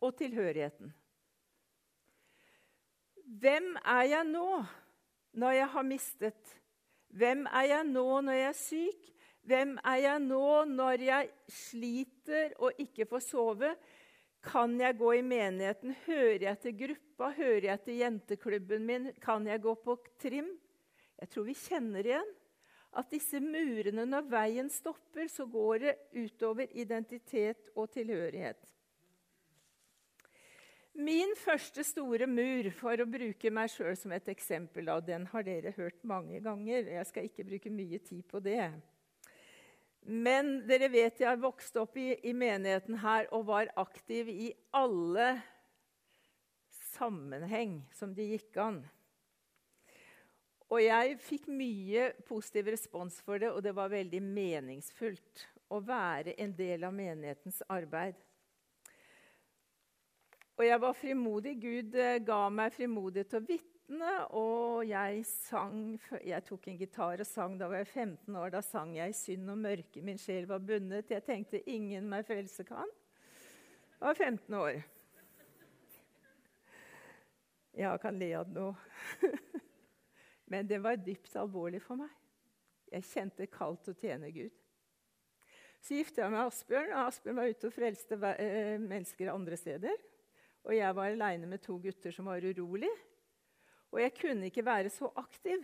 og 0.00 0.14
tilhørigheten. 0.16 0.94
Hvem 3.24 3.74
er 3.84 4.06
jeg 4.14 4.30
nå 4.30 4.48
når 5.36 5.58
jeg 5.58 5.68
har 5.74 5.86
mistet? 5.88 6.54
Hvem 7.12 7.44
er 7.50 7.68
jeg 7.68 7.90
nå 7.90 8.06
når 8.24 8.38
jeg 8.40 8.48
er 8.48 8.58
syk? 8.62 9.10
Hvem 9.44 9.76
er 9.84 10.00
jeg 10.06 10.24
nå 10.24 10.48
når 10.72 11.04
jeg 11.04 11.30
sliter 11.52 12.56
og 12.64 12.80
ikke 12.80 13.04
får 13.12 13.26
sove? 13.28 13.74
Kan 14.44 14.76
jeg 14.80 14.98
gå 15.00 15.14
i 15.16 15.22
menigheten? 15.24 15.94
Hører 16.04 16.42
jeg 16.50 16.60
til 16.60 16.76
gruppa? 16.82 17.30
Hører 17.38 17.68
jeg 17.70 17.82
til 17.86 18.00
jenteklubben 18.02 18.84
min? 18.86 19.10
Kan 19.22 19.46
jeg 19.48 19.62
gå 19.64 19.74
på 19.80 19.96
trim? 20.20 20.50
Jeg 21.20 21.30
tror 21.32 21.46
vi 21.48 21.56
kjenner 21.56 22.04
igjen 22.04 22.32
at 22.94 23.10
disse 23.10 23.40
murene, 23.42 24.04
når 24.06 24.28
veien 24.30 24.68
stopper, 24.70 25.26
så 25.32 25.46
går 25.50 25.80
det 25.82 25.94
utover 26.14 26.68
identitet 26.78 27.72
og 27.74 27.90
tilhørighet. 27.94 28.60
Min 30.94 31.32
første 31.34 31.82
store 31.82 32.28
mur, 32.30 32.68
for 32.78 33.00
å 33.02 33.08
bruke 33.10 33.50
meg 33.50 33.72
sjøl 33.72 33.96
som 33.98 34.12
et 34.14 34.28
eksempel, 34.30 34.86
og 34.94 35.08
den 35.08 35.24
har 35.32 35.42
dere 35.42 35.72
hørt 35.74 36.04
mange 36.06 36.38
ganger. 36.44 36.86
Jeg 37.00 37.08
skal 37.08 37.26
ikke 37.26 37.46
bruke 37.48 37.72
mye 37.74 37.98
tid 37.98 38.22
på 38.30 38.38
det. 38.44 38.68
Men 40.04 40.58
dere 40.68 40.90
vet 40.92 41.20
jeg 41.22 41.40
vokste 41.40 41.80
opp 41.80 41.96
i, 41.96 42.10
i, 42.28 42.34
menigheten 42.36 42.98
her 43.00 43.30
og 43.32 43.46
var 43.48 43.70
aktiv 43.80 44.28
i 44.28 44.50
alle 44.76 45.30
sammenheng 46.94 47.78
som 47.96 48.12
det 48.16 48.28
gikk 48.34 48.60
an. 48.60 48.82
Og 50.68 50.82
jeg 50.82 51.16
fikk 51.24 51.48
mye 51.48 52.10
positiv 52.28 52.68
respons 52.74 53.16
for 53.24 53.40
det, 53.40 53.50
og 53.52 53.62
det 53.64 53.72
var 53.76 53.92
veldig 53.92 54.20
meningsfullt 54.24 55.46
å 55.72 55.80
være 55.80 56.36
en 56.40 56.52
del 56.56 56.84
av 56.84 56.94
menighetens 56.96 57.62
arbeid. 57.72 58.18
Og 60.54 60.66
jeg 60.66 60.80
var 60.80 60.98
frimodig. 60.98 61.54
Gud 61.62 61.96
eh, 61.98 62.20
ga 62.22 62.44
meg 62.52 62.74
frimodighet 62.76 63.32
til 63.32 63.40
å 63.40 63.46
vitne 63.48 63.73
guttene, 63.84 64.26
og 64.32 64.84
jeg 64.86 65.24
sang 65.26 66.00
Jeg 66.24 66.44
tok 66.44 66.68
en 66.68 66.78
gitar 66.78 67.20
og 67.20 67.26
sang 67.26 67.58
da 67.58 67.68
var 67.68 67.82
jeg 67.82 67.86
15 67.86 68.36
år. 68.36 68.50
Da 68.50 68.60
sang 68.60 68.96
jeg 68.96 69.14
'Synd 69.14 69.50
og 69.50 69.58
mørke, 69.58 70.02
min 70.02 70.18
sjel 70.18 70.46
var 70.46 70.58
bundet'. 70.58 71.10
Jeg 71.10 71.24
tenkte 71.24 71.68
'ingen 71.68 72.08
meg 72.08 72.24
frelse 72.26 72.64
kan'. 72.64 72.90
Jeg 74.00 74.08
var 74.08 74.14
15 74.14 74.54
år. 74.54 74.82
Jeg 77.74 78.00
kan 78.00 78.18
le 78.18 78.34
av 78.34 78.44
det 78.44 78.54
nå. 78.54 78.74
Men 80.46 80.68
det 80.68 80.82
var 80.82 80.96
dypt 80.96 81.36
alvorlig 81.36 81.82
for 81.82 81.96
meg. 81.96 82.10
Jeg 82.92 83.02
kjente 83.02 83.46
kaldt 83.46 83.88
å 83.88 83.94
tjene 83.94 84.30
Gud. 84.30 84.52
Så 85.80 85.94
gifta 85.94 86.22
jeg 86.22 86.30
meg 86.30 86.38
med 86.38 86.46
Asbjørn, 86.46 86.92
og 86.92 87.06
Asbjørn 87.08 87.36
var 87.36 87.48
ute 87.48 87.66
og 87.66 87.72
frelste 87.72 88.14
eh, 88.38 88.78
mennesker 88.80 89.32
andre 89.32 89.56
steder. 89.56 89.96
Og 90.64 90.76
jeg 90.76 90.94
var 90.94 91.04
aleine 91.10 91.46
med 91.46 91.58
to 91.60 91.78
gutter 91.78 92.10
som 92.10 92.26
var 92.26 92.40
urolig. 92.40 92.90
Og 93.94 94.00
jeg 94.02 94.14
kunne 94.18 94.50
ikke 94.50 94.64
være 94.66 94.90
så 94.90 95.06
aktiv. 95.14 95.62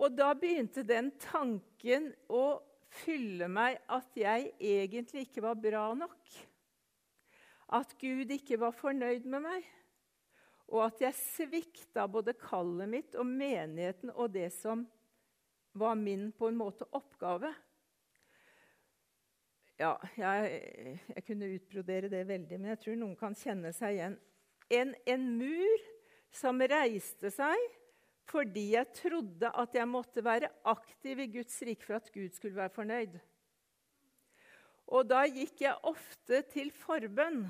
Og 0.00 0.14
da 0.16 0.30
begynte 0.32 0.86
den 0.88 1.10
tanken 1.20 2.08
å 2.32 2.62
fylle 3.02 3.44
meg 3.52 3.76
at 3.92 4.16
jeg 4.16 4.54
egentlig 4.56 5.26
ikke 5.26 5.44
var 5.44 5.58
bra 5.60 5.82
nok. 5.98 6.30
At 7.76 7.92
Gud 8.00 8.32
ikke 8.32 8.56
var 8.62 8.72
fornøyd 8.74 9.28
med 9.28 9.44
meg. 9.44 9.68
Og 10.70 10.86
at 10.86 11.04
jeg 11.04 11.18
svikta 11.18 12.06
både 12.08 12.32
kallet 12.40 12.88
mitt 12.88 13.18
og 13.18 13.28
menigheten 13.28 14.14
og 14.14 14.32
det 14.32 14.48
som 14.54 14.86
var 15.76 15.98
min 15.98 16.30
på 16.32 16.48
en 16.48 16.56
måte 16.56 16.88
oppgave. 16.96 17.52
Ja, 19.80 19.92
jeg, 20.16 20.96
jeg 21.14 21.24
kunne 21.26 21.52
utbrodere 21.52 22.08
det 22.12 22.24
veldig, 22.28 22.58
men 22.58 22.72
jeg 22.72 22.80
tror 22.82 22.98
noen 23.00 23.16
kan 23.18 23.36
kjenne 23.36 23.72
seg 23.76 23.98
igjen. 23.98 24.18
En, 24.70 24.94
en 25.06 25.26
mur 25.38 25.86
som 26.30 26.62
reiste 26.62 27.32
seg 27.34 27.68
fordi 28.30 28.68
jeg 28.76 28.94
trodde 28.94 29.48
at 29.58 29.74
jeg 29.74 29.88
måtte 29.90 30.22
være 30.22 30.52
aktiv 30.70 31.18
i 31.18 31.30
Guds 31.32 31.56
rike 31.66 31.82
for 31.82 31.98
at 31.98 32.12
Gud 32.14 32.30
skulle 32.36 32.60
være 32.60 32.70
fornøyd. 32.76 33.16
Og 34.90 35.08
da 35.10 35.24
gikk 35.26 35.64
jeg 35.64 35.86
ofte 35.86 36.42
til 36.50 36.70
forbønn. 36.74 37.42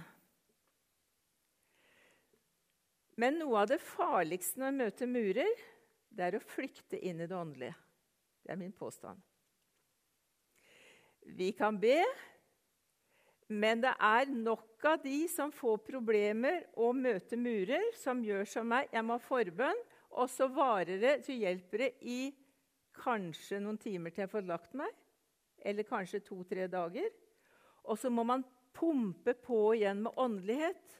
Men 3.20 3.36
noe 3.42 3.60
av 3.60 3.68
det 3.68 3.80
farligste 3.84 4.60
når 4.60 4.70
jeg 4.70 4.78
møter 4.80 5.12
murer, 5.12 5.64
det 6.10 6.26
er 6.26 6.38
å 6.38 6.44
flykte 6.44 7.00
inn 7.04 7.20
i 7.20 7.28
det 7.28 7.36
åndelige. 7.36 7.76
Det 8.40 8.54
er 8.54 8.60
min 8.60 8.72
påstand. 8.76 9.20
Vi 11.36 11.50
kan 11.52 11.76
be, 11.80 12.00
men 13.50 13.82
det 13.82 13.90
er 13.98 14.28
nok 14.30 14.84
av 14.86 15.00
de 15.02 15.24
som 15.28 15.50
får 15.50 15.80
problemer 15.82 16.68
og 16.78 16.94
møter 16.94 17.38
murer, 17.40 17.82
som 17.98 18.22
gjør 18.22 18.46
som 18.46 18.68
meg. 18.70 18.86
Jeg 18.94 19.02
må 19.02 19.16
ha 19.16 19.24
forbønn, 19.24 19.80
og 20.14 20.30
så 20.30 20.46
varer 20.54 21.00
det, 21.02 21.14
så 21.26 21.34
hjelper 21.34 21.84
det 21.84 21.90
i 22.06 22.20
kanskje 23.00 23.58
noen 23.62 23.78
timer 23.80 24.14
til 24.14 24.24
jeg 24.24 24.30
får 24.30 24.46
lagt 24.46 24.76
meg. 24.78 24.94
Eller 25.66 25.88
kanskje 25.88 26.22
to-tre 26.22 26.68
dager. 26.70 27.10
Og 27.90 27.98
så 27.98 28.10
må 28.12 28.22
man 28.26 28.44
pumpe 28.76 29.34
på 29.34 29.72
igjen 29.80 30.04
med 30.04 30.14
åndelighet. 30.14 30.96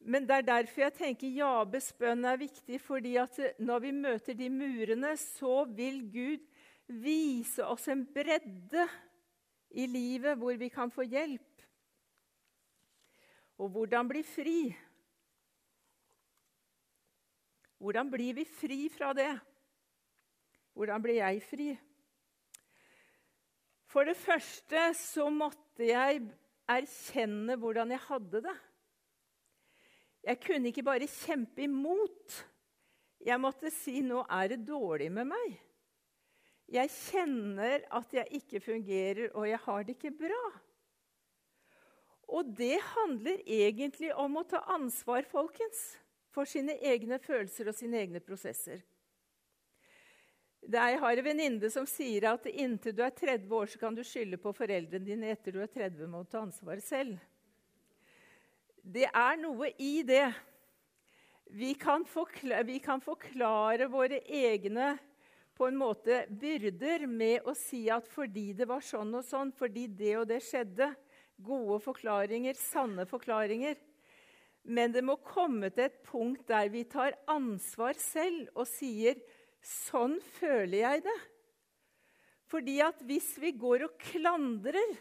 Men 0.00 0.26
det 0.26 0.34
er 0.34 0.48
derfor 0.48 0.86
jeg 0.86 0.96
tenker 0.96 1.36
Jabes 1.36 1.92
bønn 2.00 2.26
er 2.26 2.40
viktig. 2.40 2.80
fordi 2.80 3.14
at 3.22 3.38
når 3.58 3.78
vi 3.86 3.92
møter 3.92 4.34
de 4.34 4.48
murene, 4.50 5.14
så 5.16 5.64
vil 5.64 6.02
Gud 6.10 6.46
vise 6.90 7.62
oss 7.62 7.86
en 7.88 8.02
bredde 8.02 8.88
i 9.70 9.86
livet 9.86 10.38
hvor 10.38 10.56
vi 10.58 10.68
kan 10.72 10.90
få 10.90 11.04
hjelp. 11.06 11.64
Og 13.60 13.68
hvordan 13.68 14.08
bli 14.08 14.22
fri. 14.24 14.58
Hvordan 17.80 18.10
blir 18.12 18.34
vi 18.34 18.44
fri 18.44 18.88
fra 18.92 19.12
det? 19.16 19.32
Hvordan 20.76 21.02
blir 21.02 21.20
jeg 21.20 21.42
fri? 21.44 21.68
For 23.90 24.06
det 24.06 24.16
første 24.16 24.90
så 24.94 25.26
måtte 25.34 25.88
jeg 25.88 26.22
erkjenne 26.70 27.56
hvordan 27.58 27.90
jeg 27.90 28.04
hadde 28.06 28.42
det. 28.44 28.58
Jeg 30.22 30.40
kunne 30.44 30.68
ikke 30.68 30.84
bare 30.86 31.08
kjempe 31.08 31.64
imot. 31.64 32.36
Jeg 33.20 33.40
måtte 33.40 33.70
si 33.70 34.00
'nå 34.00 34.24
er 34.30 34.48
det 34.48 34.66
dårlig 34.68 35.10
med 35.12 35.26
meg'. 35.32 35.69
Jeg 36.70 36.90
kjenner 36.94 37.82
at 37.90 38.12
jeg 38.14 38.38
ikke 38.38 38.60
fungerer, 38.62 39.32
og 39.34 39.48
jeg 39.48 39.58
har 39.64 39.86
det 39.86 39.96
ikke 39.96 40.12
bra. 40.20 40.44
Og 42.30 42.52
det 42.54 42.76
handler 42.92 43.40
egentlig 43.42 44.12
om 44.14 44.38
å 44.38 44.46
ta 44.46 44.62
ansvar, 44.70 45.26
folkens, 45.26 45.80
for 46.30 46.46
sine 46.46 46.76
egne 46.78 47.18
følelser 47.18 47.72
og 47.72 47.74
sine 47.74 47.98
egne 48.04 48.22
prosesser. 48.22 48.84
Jeg 50.70 51.00
har 51.02 51.18
en 51.18 51.26
venninne 51.26 51.70
som 51.72 51.88
sier 51.88 52.28
at 52.30 52.46
inntil 52.52 52.94
du 52.94 53.02
er 53.02 53.16
30 53.16 53.50
år, 53.56 53.66
så 53.72 53.80
kan 53.80 53.96
du 53.96 54.04
skylde 54.06 54.38
på 54.38 54.52
foreldrene 54.54 55.08
dine. 55.08 55.32
Etter 55.34 55.56
du 55.56 55.62
er 55.64 55.72
30, 55.72 56.06
må 56.06 56.22
du 56.22 56.30
ta 56.30 56.44
ansvaret 56.44 56.84
selv. 56.86 57.18
Det 58.80 59.08
er 59.08 59.40
noe 59.40 59.72
i 59.82 60.04
det. 60.06 60.28
Vi 61.50 61.74
kan, 61.74 62.06
forklare, 62.06 62.62
vi 62.68 62.78
kan 62.78 63.02
forklare 63.02 63.90
våre 63.90 64.20
egne 64.22 64.92
på 65.56 65.68
en 65.68 65.78
måte 65.80 66.22
byrder 66.30 67.06
med 67.10 67.46
å 67.48 67.54
si 67.58 67.84
at 67.92 68.08
fordi 68.08 68.52
det 68.56 68.68
var 68.70 68.84
sånn 68.84 69.12
og 69.18 69.26
sånn, 69.26 69.52
fordi 69.56 69.86
det 69.86 70.16
og 70.22 70.28
det 70.30 70.42
skjedde 70.46 70.92
Gode 71.40 71.78
forklaringer, 71.80 72.52
sanne 72.52 73.06
forklaringer. 73.08 73.78
Men 74.68 74.92
det 74.92 75.00
må 75.00 75.14
komme 75.24 75.70
til 75.72 75.86
et 75.86 76.02
punkt 76.04 76.42
der 76.50 76.68
vi 76.68 76.82
tar 76.84 77.16
ansvar 77.32 77.96
selv 77.96 78.50
og 78.52 78.68
sier 78.68 79.16
'Sånn 79.60 80.20
føler 80.36 80.78
jeg 80.84 81.02
det'. 81.04 81.24
Fordi 82.44 82.80
at 82.80 83.00
hvis 83.00 83.38
vi 83.40 83.52
går 83.52 83.84
og 83.84 83.96
klandrer 83.98 84.96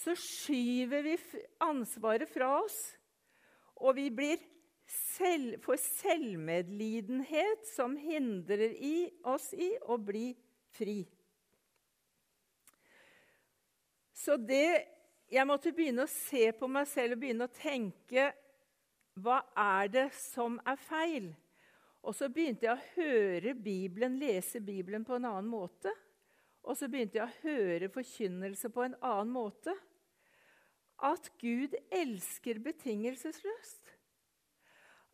så 0.00 0.14
skyver 0.16 1.04
vi 1.04 1.16
ansvaret 1.60 2.28
fra 2.30 2.48
oss. 2.62 2.78
Og 3.80 3.96
vi 3.98 4.08
blir 4.12 4.40
selv, 4.90 5.58
for 5.62 5.78
selvmedlidenhet 5.80 7.66
som 7.74 7.96
hindrer 8.00 8.72
i 8.74 9.10
oss 9.28 9.52
i 9.54 9.72
å 9.86 9.98
bli 10.02 10.32
fri. 10.76 11.02
Så 14.12 14.36
det 14.36 14.96
Jeg 15.30 15.46
måtte 15.46 15.70
begynne 15.70 16.02
å 16.02 16.10
se 16.10 16.48
på 16.58 16.66
meg 16.66 16.88
selv 16.90 17.14
og 17.14 17.20
begynne 17.22 17.46
å 17.46 17.52
tenke 17.54 18.32
Hva 19.14 19.36
er 19.54 19.92
det 19.94 20.08
som 20.18 20.56
er 20.66 20.80
feil? 20.82 21.28
Og 22.02 22.16
så 22.18 22.26
begynte 22.32 22.66
jeg 22.66 22.74
å 22.74 22.88
høre 22.96 23.54
Bibelen, 23.54 24.16
lese 24.18 24.58
Bibelen 24.58 25.04
på 25.06 25.14
en 25.14 25.28
annen 25.28 25.50
måte. 25.52 25.92
Og 26.66 26.74
så 26.76 26.88
begynte 26.90 27.20
jeg 27.20 27.28
å 27.28 27.40
høre 27.44 27.92
forkynnelse 27.92 28.72
på 28.74 28.88
en 28.88 28.96
annen 28.98 29.30
måte 29.36 29.76
at 31.00 31.30
Gud 31.40 31.76
elsker 31.94 32.58
betingelsesløst. 32.64 33.99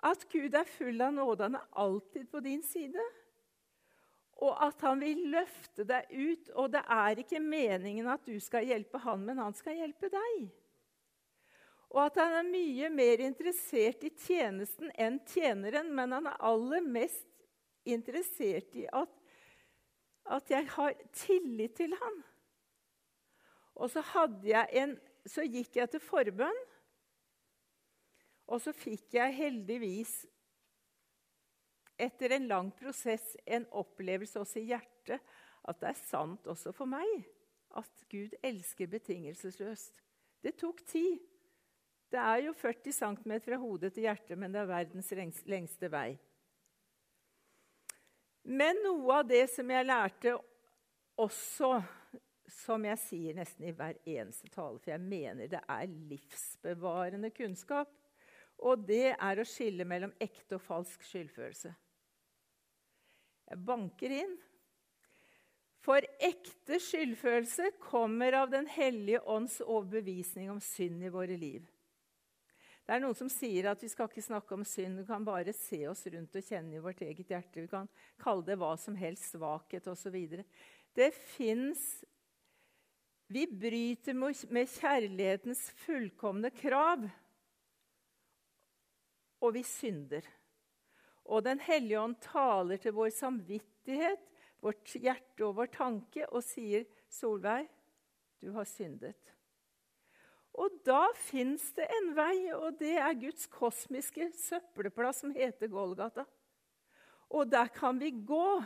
At 0.07 0.27
Gud 0.31 0.55
er 0.55 0.69
full 0.71 1.01
av 1.03 1.15
nåde. 1.15 1.49
Han 1.49 1.59
er 1.59 1.71
alltid 1.83 2.29
på 2.31 2.43
din 2.45 2.63
side. 2.63 3.03
Og 4.45 4.53
at 4.67 4.83
han 4.85 5.01
vil 5.01 5.25
løfte 5.33 5.87
deg 5.89 6.13
ut. 6.13 6.53
Og 6.55 6.71
det 6.75 6.85
er 6.99 7.23
ikke 7.23 7.41
meningen 7.43 8.09
at 8.13 8.27
du 8.29 8.37
skal 8.43 8.69
hjelpe 8.69 9.01
han, 9.03 9.25
men 9.27 9.41
han 9.43 9.57
skal 9.57 9.79
hjelpe 9.81 10.11
deg. 10.13 10.47
Og 11.95 12.03
at 12.03 12.19
han 12.21 12.35
er 12.41 12.49
mye 12.51 12.91
mer 12.93 13.23
interessert 13.25 14.05
i 14.05 14.13
tjenesten 14.21 14.91
enn 15.01 15.21
tjeneren, 15.31 15.93
men 15.95 16.13
han 16.13 16.29
er 16.29 16.43
aller 16.45 16.85
mest 16.85 17.27
interessert 17.87 18.75
i 18.77 18.85
at, 18.91 19.13
at 20.35 20.51
jeg 20.51 20.67
har 20.75 20.97
tillit 21.15 21.77
til 21.79 21.95
han. 21.97 22.23
Og 23.77 23.93
så 23.93 24.03
jeg 24.43 24.83
en 24.83 24.97
så 25.27 25.43
gikk 25.43 25.77
jeg 25.81 25.91
til 25.91 26.03
forbønn. 26.03 26.59
Og 28.47 28.63
så 28.63 28.73
fikk 28.77 29.17
jeg 29.19 29.35
heldigvis, 29.35 30.15
etter 31.99 32.37
en 32.37 32.49
lang 32.51 32.69
prosess, 32.77 33.35
en 33.47 33.65
opplevelse 33.73 34.39
også 34.41 34.61
i 34.61 34.69
hjertet 34.69 35.23
at 35.67 35.81
det 35.81 35.89
er 35.89 36.03
sant 36.07 36.47
også 36.51 36.75
for 36.77 36.89
meg 36.91 37.25
at 37.77 38.05
Gud 38.13 38.37
elsker 38.45 38.91
betingelsesløst. 38.91 40.03
Det 40.45 40.55
tok 40.61 40.83
tid. 40.87 41.19
Det 42.13 42.21
er 42.21 42.45
jo 42.47 42.53
40 42.55 42.93
cm 42.95 43.33
fra 43.43 43.59
hodet 43.59 43.93
til 43.95 44.07
hjertet, 44.07 44.39
men 44.39 44.53
det 44.55 44.63
er 44.63 44.71
verdens 44.71 45.11
lengste 45.49 45.91
vei. 45.91 46.15
Men 48.47 48.79
noe 48.85 49.21
av 49.21 49.27
det 49.27 49.49
som 49.51 49.71
jeg 49.75 49.89
lærte 49.89 50.37
også 51.19 51.73
som 52.53 52.85
jeg 52.87 52.99
sier 53.03 53.35
nesten 53.35 53.67
i 53.67 53.75
hver 53.75 53.99
eneste 54.07 54.49
tale, 54.55 54.79
for 54.79 54.93
jeg 54.93 55.03
mener 55.03 55.51
det 55.51 55.61
er 55.67 55.89
livsbevarende 55.91 57.33
kunnskap. 57.35 57.91
Og 58.65 58.87
det 58.89 59.15
er 59.15 59.41
å 59.41 59.47
skille 59.47 59.85
mellom 59.89 60.15
ekte 60.23 60.57
og 60.57 60.65
falsk 60.65 61.05
skyldfølelse. 61.05 61.73
Jeg 63.47 63.63
banker 63.67 64.15
inn. 64.23 64.35
For 65.87 66.03
ekte 66.19 66.81
skyldfølelse 66.83 67.77
kommer 67.79 68.35
av 68.41 68.51
Den 68.51 68.67
hellige 68.67 69.21
ånds 69.23 69.61
overbevisning 69.63 70.51
om 70.51 70.61
synd 70.61 71.05
i 71.05 71.13
våre 71.15 71.37
liv. 71.39 71.67
Det 72.87 72.95
er 72.95 73.03
noen 73.03 73.19
som 73.19 73.31
sier 73.31 73.67
at 73.71 73.81
vi 73.83 73.91
skal 73.91 74.07
ikke 74.07 74.23
snakke 74.23 74.55
om 74.55 74.63
synd, 74.67 75.01
vi 75.01 75.07
kan 75.09 75.25
bare 75.27 75.55
se 75.55 75.81
oss 75.91 76.05
rundt 76.07 76.37
og 76.39 76.47
kjenne 76.47 76.79
i 76.79 76.83
vårt 76.83 77.01
eget 77.03 77.33
hjerte. 77.33 77.65
Vi 77.65 77.71
kan 77.71 77.89
kalle 78.23 78.47
det 78.47 78.59
hva 78.61 78.77
som 78.79 78.95
helst, 78.99 79.33
svakhet 79.33 79.89
osv. 79.91 80.15
Det 80.95 81.09
fins 81.35 81.83
vi 83.27 83.43
bryter 83.51 84.15
med 84.15 84.71
kjærlighetens 84.71 85.65
fullkomne 85.83 86.53
krav, 86.55 87.09
og 89.47 89.55
vi 89.57 89.63
synder. 89.67 90.27
Og 91.27 91.45
Den 91.45 91.61
hellige 91.63 92.01
ånd 92.01 92.19
taler 92.23 92.79
til 92.83 92.95
vår 92.95 93.11
samvittighet, 93.15 94.23
vårt 94.63 94.95
hjerte 94.95 95.47
og 95.47 95.57
vår 95.61 95.71
tanke 95.75 96.27
og 96.29 96.43
sier, 96.43 96.87
'Solveig, 97.09 97.69
du 98.43 98.53
har 98.53 98.65
syndet'. 98.65 99.33
Og 100.57 100.73
da 100.87 101.11
fins 101.21 101.73
det 101.77 101.85
en 101.99 102.15
vei, 102.17 102.53
og 102.57 102.79
det 102.81 102.95
er 102.97 103.19
Guds 103.21 103.47
kosmiske 103.47 104.31
søppelplass 104.33 105.21
som 105.21 105.35
heter 105.37 105.69
Golgata. 105.69 106.25
Og 107.29 107.51
der 107.51 107.69
kan 107.69 108.01
vi 108.01 108.11
gå 108.11 108.63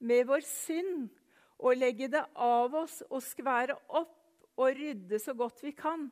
med 0.00 0.24
vår 0.30 0.46
synd 0.46 1.10
og 1.58 1.76
legge 1.76 2.08
det 2.08 2.24
av 2.34 2.74
oss 2.74 3.02
og 3.10 3.20
skvære 3.22 3.76
opp 3.88 4.16
og 4.56 4.72
rydde 4.76 5.20
så 5.20 5.34
godt 5.36 5.60
vi 5.64 5.74
kan. 5.76 6.08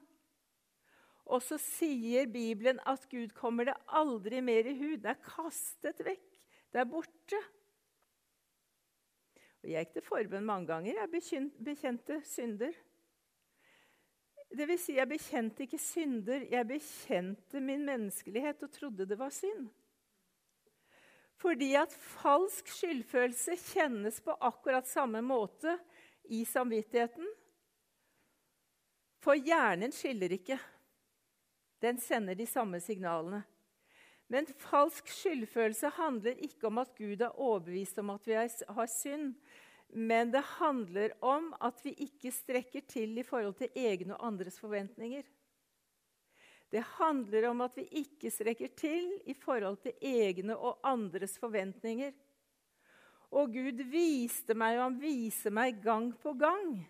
Og 1.29 1.43
så 1.45 1.59
sier 1.61 2.29
Bibelen 2.33 2.81
at 2.88 3.05
Gud 3.11 3.35
kommer 3.37 3.69
det 3.69 3.77
aldri 3.87 4.41
mer 4.45 4.69
i 4.69 4.75
hu. 4.79 4.97
Det 4.97 5.12
er 5.12 5.25
kastet 5.25 6.01
vekk. 6.05 6.29
Det 6.73 6.81
er 6.81 6.88
borte. 6.88 7.41
Og 9.62 9.69
Jeg 9.69 9.85
gikk 9.85 9.97
til 9.99 10.07
forbønn 10.07 10.47
mange 10.49 10.71
ganger. 10.71 11.03
Jeg 11.03 11.53
bekjente 11.67 12.21
synder. 12.25 12.77
Det 14.49 14.64
vil 14.64 14.79
si, 14.81 14.95
jeg 14.97 15.11
bekjente 15.11 15.67
ikke 15.67 15.81
synder, 15.83 16.47
jeg 16.49 16.64
bekjente 16.71 17.61
min 17.61 17.83
menneskelighet 17.85 18.62
og 18.64 18.73
trodde 18.73 19.05
det 19.05 19.19
var 19.21 19.35
synd. 19.35 19.67
Fordi 21.38 21.75
at 21.79 21.93
falsk 21.93 22.71
skyldfølelse 22.73 23.59
kjennes 23.61 24.23
på 24.25 24.35
akkurat 24.41 24.88
samme 24.88 25.21
måte 25.23 25.77
i 26.33 26.41
samvittigheten. 26.49 27.29
For 29.23 29.37
hjernen 29.37 29.93
skiller 29.95 30.33
ikke. 30.35 30.57
Den 31.83 31.99
sender 32.03 32.35
de 32.35 32.47
samme 32.47 32.81
signalene. 32.81 33.43
Men 34.29 34.47
falsk 34.61 35.09
skyldfølelse 35.09 35.88
handler 35.97 36.37
ikke 36.45 36.69
om 36.69 36.79
at 36.83 36.93
Gud 36.99 37.23
er 37.25 37.38
overbevist 37.41 37.99
om 38.03 38.11
at 38.12 38.27
vi 38.29 38.37
har 38.37 38.91
synd, 38.93 39.33
men 39.88 40.33
det 40.33 40.43
handler 40.59 41.14
om 41.25 41.55
at 41.64 41.81
vi 41.85 41.95
ikke 42.05 42.33
strekker 42.35 42.85
til 42.88 43.19
i 43.19 43.25
forhold 43.25 43.55
til 43.57 43.73
egne 43.77 44.17
og 44.19 44.27
andres 44.27 44.61
forventninger. 44.61 45.23
Det 46.69 46.83
handler 46.99 47.49
om 47.49 47.62
at 47.64 47.77
vi 47.77 47.87
ikke 48.03 48.31
strekker 48.31 48.75
til 48.77 49.09
i 49.25 49.35
forhold 49.35 49.79
til 49.81 49.95
egne 50.03 50.57
og 50.57 50.77
andres 50.85 51.38
forventninger. 51.41 52.12
Og 53.33 53.53
Gud 53.53 53.81
viste 53.88 54.55
meg, 54.57 54.77
og 54.77 54.91
han 54.91 55.01
viser 55.01 55.53
meg 55.53 55.81
gang 55.85 56.12
på 56.21 56.35
gang, 56.37 56.83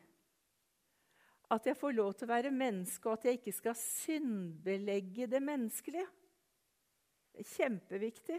at 1.48 1.66
jeg 1.66 1.78
får 1.80 1.96
lov 1.96 2.12
til 2.14 2.28
å 2.28 2.34
være 2.34 2.52
menneske, 2.52 3.08
og 3.08 3.18
at 3.18 3.28
jeg 3.28 3.38
ikke 3.38 3.56
skal 3.56 3.76
syndbelegge 3.80 5.28
det 5.32 5.40
menneskelige. 5.44 6.06
Det 7.32 7.44
er 7.44 7.52
kjempeviktig. 7.54 8.38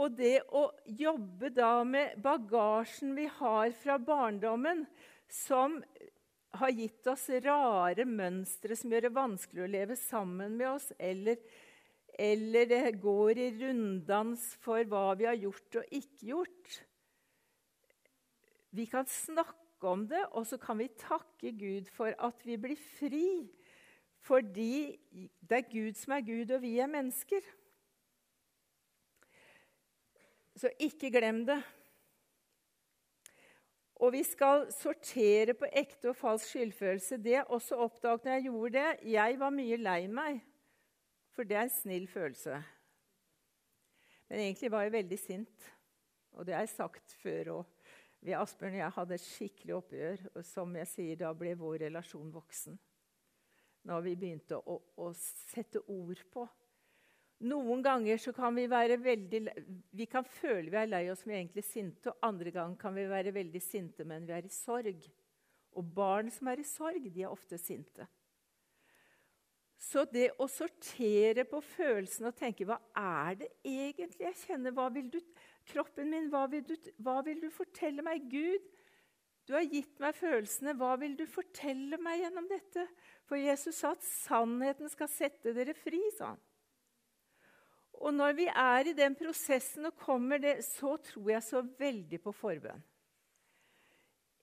Og 0.00 0.14
det 0.16 0.36
å 0.54 0.68
jobbe 0.86 1.50
da 1.52 1.72
med 1.84 2.20
bagasjen 2.22 3.16
vi 3.18 3.26
har 3.40 3.72
fra 3.82 3.98
barndommen, 3.98 4.84
som 5.30 5.80
har 6.58 6.72
gitt 6.74 7.06
oss 7.10 7.28
rare 7.44 8.06
mønstre 8.08 8.74
som 8.78 8.90
gjør 8.90 9.06
det 9.06 9.14
vanskelig 9.14 9.64
å 9.64 9.70
leve 9.70 9.96
sammen 9.98 10.56
med 10.58 10.70
oss, 10.72 10.88
eller, 10.98 11.38
eller 12.18 12.70
det 12.70 12.84
går 13.02 13.38
i 13.38 13.50
runddans 13.60 14.52
for 14.64 14.82
hva 14.90 15.12
vi 15.18 15.28
har 15.28 15.38
gjort 15.38 15.82
og 15.82 15.98
ikke 16.00 16.30
gjort. 16.32 16.78
Vi 18.70 18.86
kan 18.86 19.06
snakke 19.10 19.59
om 19.88 20.06
det, 20.08 20.20
og 20.30 20.46
så 20.46 20.58
kan 20.60 20.78
vi 20.78 20.88
takke 20.98 21.52
Gud 21.58 21.88
for 21.92 22.12
at 22.18 22.46
vi 22.46 22.56
blir 22.60 22.76
fri. 22.98 23.48
Fordi 24.20 24.98
det 25.40 25.56
er 25.56 25.70
Gud 25.70 25.96
som 25.96 26.12
er 26.12 26.24
Gud, 26.26 26.50
og 26.54 26.62
vi 26.62 26.78
er 26.78 26.90
mennesker. 26.90 27.40
Så 30.56 30.70
ikke 30.78 31.10
glem 31.10 31.46
det. 31.46 31.62
Og 34.00 34.12
vi 34.12 34.22
skal 34.24 34.66
sortere 34.72 35.54
på 35.54 35.68
ekte 35.76 36.12
og 36.12 36.16
falsk 36.16 36.54
skyldfølelse. 36.54 37.16
Det 37.20 37.34
jeg 37.34 37.44
også 37.48 37.76
oppdaget 37.84 38.24
når 38.24 38.32
jeg 38.32 38.42
gjorde 38.42 38.72
det 38.78 39.12
Jeg 39.12 39.40
var 39.40 39.50
mye 39.50 39.76
lei 39.76 40.06
meg, 40.06 40.40
for 41.32 41.44
det 41.44 41.56
er 41.56 41.66
en 41.68 41.72
snill 41.74 42.08
følelse. 42.08 42.62
Men 44.28 44.40
egentlig 44.40 44.70
var 44.70 44.82
jeg 44.82 44.92
veldig 44.92 45.18
sint, 45.18 45.72
og 46.32 46.46
det 46.46 46.54
har 46.54 46.64
jeg 46.64 46.68
sagt 46.76 47.16
før 47.22 47.52
òg. 47.58 47.79
Vi 48.20 48.36
Asbjørn 48.36 48.76
og 48.76 48.82
jeg 48.82 48.96
hadde 48.98 49.16
et 49.16 49.24
skikkelig 49.24 49.76
oppgjør, 49.78 50.24
og 50.34 50.44
som 50.44 50.74
jeg 50.76 50.88
sier, 50.90 51.20
da 51.22 51.32
ble 51.36 51.54
vår 51.56 51.86
relasjon 51.86 52.32
voksen. 52.34 52.76
Når 53.88 54.02
vi 54.04 54.16
begynte 54.20 54.58
å, 54.60 54.76
å 55.00 55.12
sette 55.16 55.80
ord 55.88 56.20
på 56.32 56.44
noen 57.40 57.80
ganger 57.80 58.20
så 58.20 58.32
kan 58.36 58.52
vi 58.56 58.66
være 58.68 58.98
veldig 59.00 59.40
Vi 59.96 60.06
kan 60.10 60.26
føle 60.28 60.68
vi 60.68 60.76
er 60.76 60.90
lei 60.90 61.06
oss, 61.08 61.24
men 61.24 61.32
vi 61.32 61.36
er 61.38 61.44
egentlig 61.44 61.64
sinte. 61.64 62.12
Og 62.12 62.26
andre 62.26 62.52
ganger 62.52 62.76
kan 62.80 62.96
vi 62.96 63.06
være 63.08 63.32
veldig 63.34 63.62
sinte, 63.64 64.04
men 64.04 64.26
vi 64.28 64.34
er 64.36 64.44
i 64.46 64.52
sorg. 64.52 65.06
Og 65.78 65.92
barn 65.96 66.30
som 66.34 66.50
er 66.50 66.60
i 66.60 66.66
sorg, 66.68 67.06
de 67.08 67.24
er 67.24 67.32
ofte 67.32 67.58
sinte. 67.60 68.06
Så 69.80 70.04
det 70.12 70.26
å 70.36 70.44
sortere 70.50 71.46
på 71.48 71.62
følelsene 71.64 72.28
og 72.28 72.36
tenke 72.36 72.66
hva 72.68 72.76
er 73.00 73.38
det 73.40 73.48
egentlig 73.64 74.26
jeg 74.26 74.40
kjenner? 74.42 74.74
Hva 74.76 74.90
vil 74.92 75.08
du, 75.08 75.16
kroppen 75.70 76.10
min, 76.12 76.28
hva 76.32 76.44
vil, 76.52 76.66
du, 76.68 76.90
hva 77.00 77.20
vil 77.24 77.40
du 77.40 77.48
fortelle 77.54 78.04
meg? 78.04 78.26
Gud, 78.28 78.66
du 79.48 79.56
har 79.56 79.64
gitt 79.64 79.96
meg 80.02 80.18
følelsene. 80.18 80.76
Hva 80.76 80.92
vil 81.00 81.16
du 81.16 81.24
fortelle 81.26 81.96
meg 82.02 82.20
gjennom 82.20 82.46
dette? 82.50 82.84
For 83.24 83.40
Jesus 83.40 83.80
sa 83.80 83.94
at 83.96 84.04
sannheten 84.04 84.92
skal 84.92 85.08
sette 85.10 85.56
dere 85.56 85.74
fri, 85.74 86.02
sa 86.18 86.34
han. 86.34 86.44
Og 88.00 88.14
når 88.16 88.36
vi 88.36 88.46
er 88.48 88.88
i 88.88 88.96
den 88.96 89.16
prosessen 89.16 89.88
og 89.88 89.96
kommer 90.00 90.40
det, 90.40 90.60
så 90.64 90.94
tror 91.04 91.32
jeg 91.34 91.44
så 91.44 91.60
veldig 91.80 92.20
på 92.24 92.32
forbønn. 92.32 92.84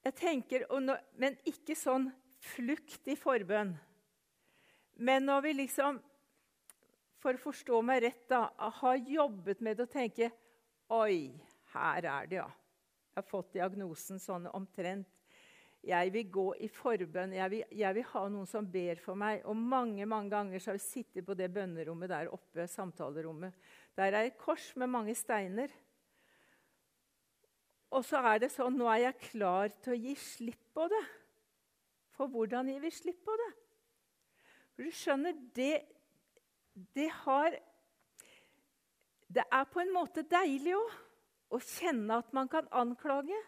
Jeg 0.05 0.15
tenker, 0.17 0.65
når, 0.81 1.01
Men 1.17 1.37
ikke 1.45 1.75
sånn 1.77 2.09
flukt 2.53 3.09
i 3.09 3.15
forbønn. 3.17 3.73
Men 4.99 5.27
når 5.29 5.43
vi 5.45 5.53
liksom, 5.59 5.99
for 7.21 7.37
å 7.37 7.41
forstå 7.41 7.81
meg 7.85 8.01
rett, 8.05 8.23
da, 8.29 8.47
har 8.81 8.97
jobbet 8.97 9.61
med 9.65 9.83
og 9.83 9.91
tenker 9.93 10.33
Oi, 10.93 11.33
her 11.73 12.05
er 12.07 12.27
det, 12.29 12.37
ja. 12.39 12.47
Jeg 13.11 13.19
har 13.19 13.27
fått 13.27 13.55
diagnosen 13.57 14.21
sånn 14.21 14.45
omtrent 14.55 15.17
jeg 15.87 16.11
vil 16.11 16.29
gå 16.31 16.45
i 16.65 16.67
forbønn. 16.71 17.35
Jeg 17.37 17.51
vil, 17.51 17.65
jeg 17.79 17.95
vil, 17.95 18.05
ha 18.11 18.23
noen 18.31 18.47
som 18.49 18.65
ber 18.71 18.99
for 19.01 19.19
meg. 19.19 19.43
Og 19.47 19.55
mange 19.55 20.07
mange 20.09 20.31
ganger 20.33 20.59
så 20.59 20.71
har 20.71 20.79
vi 20.79 20.83
sittet 20.83 21.25
på 21.25 21.35
det 21.37 21.49
bønnerommet 21.53 22.11
der 22.11 22.31
oppe, 22.33 22.67
samtalerommet. 22.67 23.55
Der 23.97 24.11
er 24.11 24.27
et 24.27 24.39
kors 24.41 24.71
med 24.75 24.91
mange 24.91 25.15
steiner. 25.15 25.71
Og 27.95 28.03
så 28.03 28.19
er 28.33 28.43
det 28.43 28.51
sånn 28.51 28.75
Nå 28.75 28.89
er 28.91 29.05
jeg 29.05 29.29
klar 29.29 29.71
til 29.79 29.95
å 29.95 30.01
gi 30.01 30.17
slipp 30.19 30.65
på 30.75 30.89
det. 30.91 31.05
For 32.17 32.27
hvordan 32.33 32.67
gir 32.73 32.83
vi 32.83 32.91
slipp 32.91 33.23
på 33.23 33.37
det? 33.39 33.51
For 34.77 34.85
du 34.85 34.93
skjønner, 34.93 35.33
det, 35.57 35.81
det 36.93 37.09
har 37.23 37.55
Det 39.27 39.43
er 39.51 39.63
på 39.73 39.81
en 39.81 39.89
måte 39.91 40.21
deilig 40.29 40.75
òg 40.77 40.91
å 41.57 41.59
kjenne 41.59 42.19
at 42.21 42.29
man 42.35 42.47
kan 42.51 42.67
anklage 42.71 43.39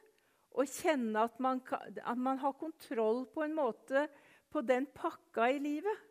og 0.57 0.67
kjenne 0.67 1.21
at 1.29 1.37
man, 1.39 1.61
at 1.69 2.17
man, 2.17 2.39
har 2.41 2.57
kontroll 2.57 3.21
på 3.29 3.45
en 3.45 3.53
måte 3.55 4.07
på 4.49 4.63
den 4.65 4.89
pakka 4.91 5.51
i 5.53 5.61
livet. 5.61 6.01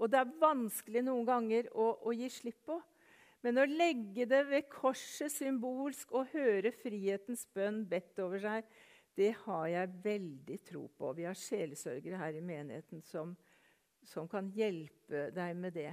Og 0.00 0.08
det 0.10 0.22
er 0.22 0.32
vanskelig 0.40 1.04
noen 1.04 1.28
ganger 1.28 1.68
å, 1.76 1.92
å 2.08 2.14
gi 2.16 2.30
slipp 2.32 2.64
på. 2.66 2.80
Men 3.44 3.60
å 3.60 3.68
legge 3.68 4.24
det 4.26 4.40
ved 4.48 4.72
korset 4.72 5.30
symbolsk 5.34 6.16
og 6.16 6.32
høre 6.32 6.72
frihetens 6.72 7.44
bønn 7.54 7.82
bedt 7.90 8.18
over 8.24 8.40
seg, 8.42 8.66
det 9.18 9.34
har 9.44 9.66
jeg 9.68 9.96
veldig 10.02 10.58
tro 10.64 10.86
på. 10.96 11.12
Vi 11.18 11.28
har 11.28 11.36
sjelesørgere 11.36 12.20
her 12.22 12.38
i 12.38 12.44
menigheten 12.44 13.04
som, 13.04 13.36
som 14.06 14.28
kan 14.28 14.48
hjelpe 14.54 15.28
deg 15.34 15.56
med 15.58 15.76
det. 15.76 15.92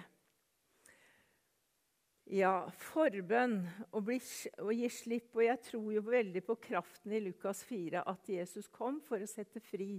Ja, 2.30 2.70
forbønn 2.78 3.64
og, 3.90 4.04
bli, 4.06 4.20
og 4.62 4.70
gi 4.78 4.90
slipp. 4.94 5.32
Og 5.34 5.48
jeg 5.48 5.62
tror 5.66 5.90
jo 5.96 6.04
veldig 6.06 6.44
på 6.46 6.60
kraften 6.62 7.16
i 7.18 7.24
Lukas 7.24 7.64
4, 7.66 8.04
at 8.06 8.30
Jesus 8.30 8.70
kom 8.70 9.00
for 9.02 9.22
å 9.22 9.30
sette 9.30 9.62
fri. 9.66 9.96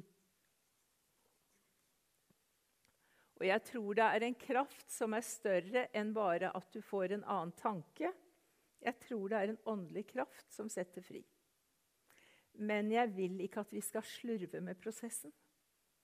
Og 3.41 3.47
jeg 3.49 3.65
tror 3.67 3.97
det 3.97 4.07
er 4.07 4.27
en 4.27 4.37
kraft 4.37 4.91
som 4.93 5.17
er 5.17 5.25
større 5.25 5.87
enn 5.97 6.13
bare 6.15 6.53
at 6.55 6.71
du 6.75 6.83
får 6.85 7.17
en 7.17 7.25
annen 7.25 7.55
tanke. 7.59 8.13
Jeg 8.81 8.97
tror 9.09 9.33
det 9.33 9.39
er 9.39 9.53
en 9.53 9.63
åndelig 9.75 10.07
kraft 10.13 10.53
som 10.53 10.69
setter 10.71 11.03
fri. 11.03 11.25
Men 12.61 12.93
jeg 12.93 13.11
vil 13.17 13.41
ikke 13.43 13.65
at 13.65 13.73
vi 13.73 13.83
skal 13.85 14.05
slurve 14.05 14.61
med 14.63 14.79
prosessen. 14.79 15.33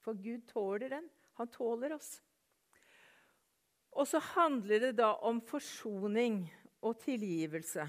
For 0.02 0.16
Gud 0.16 0.46
tåler 0.48 0.90
den. 0.96 1.06
Han 1.36 1.50
tåler 1.52 1.96
oss. 1.96 2.16
Og 3.96 4.08
så 4.08 4.20
handler 4.34 4.88
det 4.88 4.96
da 4.98 5.14
om 5.24 5.40
forsoning 5.44 6.42
og 6.84 6.98
tilgivelse. 7.00 7.86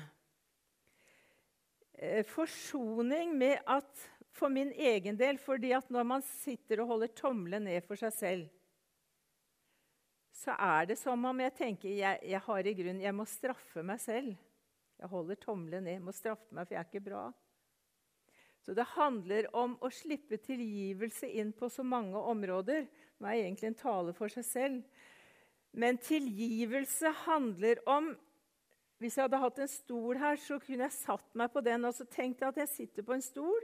Eh, 1.97 2.23
forsoning 2.27 3.33
med 3.38 3.60
at 3.65 4.05
for 4.38 4.53
min 4.53 4.69
egen 4.71 5.17
del 5.17 5.39
fordi 5.41 5.73
at 5.75 5.89
når 5.89 6.05
man 6.05 6.23
sitter 6.23 6.83
og 6.83 6.93
holder 6.93 7.15
tommelen 7.17 7.65
ned 7.67 7.81
for 7.88 7.99
seg 7.99 8.13
selv, 8.13 8.45
så 10.38 10.53
er 10.53 10.91
det 10.91 10.99
som 10.99 11.23
om 11.25 11.39
jeg 11.41 11.55
tenker 11.57 11.89
jeg, 11.89 12.19
jeg 12.21 12.41
har 12.45 12.67
i 12.69 12.75
grunn, 12.77 13.01
jeg 13.01 13.15
må 13.17 13.25
straffe 13.25 13.81
meg 13.81 13.99
selv. 14.03 14.36
Jeg 14.97 15.10
holder 15.10 15.39
tommelen 15.41 15.86
ned, 15.86 16.03
må 16.05 16.13
straffe 16.13 16.53
meg, 16.53 16.67
for 16.67 16.75
jeg 16.75 16.83
er 16.83 16.89
ikke 16.91 17.07
bra. 17.10 17.23
Så 18.62 18.75
det 18.77 18.86
handler 18.93 19.47
om 19.55 19.75
å 19.81 19.89
slippe 19.93 20.38
tilgivelse 20.43 21.29
inn 21.39 21.53
på 21.57 21.69
så 21.73 21.86
mange 21.86 22.19
områder. 22.19 22.86
Er 23.21 23.34
egentlig 23.34 23.71
en 23.71 23.80
tale 23.80 24.13
for 24.13 24.30
seg 24.30 24.45
selv. 24.45 25.03
Men 25.71 25.97
tilgivelse 25.97 27.12
handler 27.25 27.82
om 27.86 28.15
Hvis 28.97 29.17
jeg 29.17 29.27
hadde 29.27 29.38
hatt 29.38 29.60
en 29.62 29.69
stol 29.69 30.17
her, 30.17 30.39
så 30.41 30.56
kunne 30.58 30.88
jeg 30.88 30.93
satt 30.95 31.36
meg 31.38 31.51
på 31.53 31.62
den 31.62 31.86
og 31.86 31.93
så 31.93 32.06
tenkt 32.10 32.41
at 32.41 32.56
jeg 32.58 32.69
sitter 32.71 33.06
på 33.06 33.13
en 33.13 33.21
stol. 33.21 33.60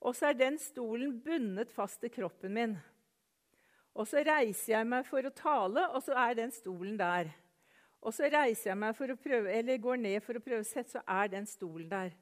Og 0.00 0.16
så 0.16 0.30
er 0.30 0.38
den 0.38 0.56
stolen 0.56 1.18
bundet 1.20 1.68
fast 1.74 2.00
til 2.00 2.08
kroppen 2.14 2.54
min. 2.56 2.78
Og 3.92 4.08
så 4.08 4.22
reiser 4.24 4.78
jeg 4.78 4.88
meg 4.88 5.04
for 5.04 5.28
å 5.28 5.34
tale, 5.34 5.84
og 5.92 6.00
så 6.06 6.16
er 6.16 6.38
den 6.38 6.54
stolen 6.56 6.96
der. 6.96 7.28
Og 8.00 8.14
så 8.16 8.30
reiser 8.32 8.70
jeg 8.70 8.80
meg 8.80 8.96
for 8.96 9.12
å 9.12 9.18
prøve, 9.20 9.52
eller 9.52 9.82
går 9.82 10.00
ned 10.00 10.22
for 10.24 10.38
å 10.38 10.44
prøve 10.44 10.64
å 10.64 10.68
sette, 10.68 10.94
så 10.96 11.04
er 11.04 11.32
den 11.34 11.48
stolen 11.48 11.90
der. 11.90 12.14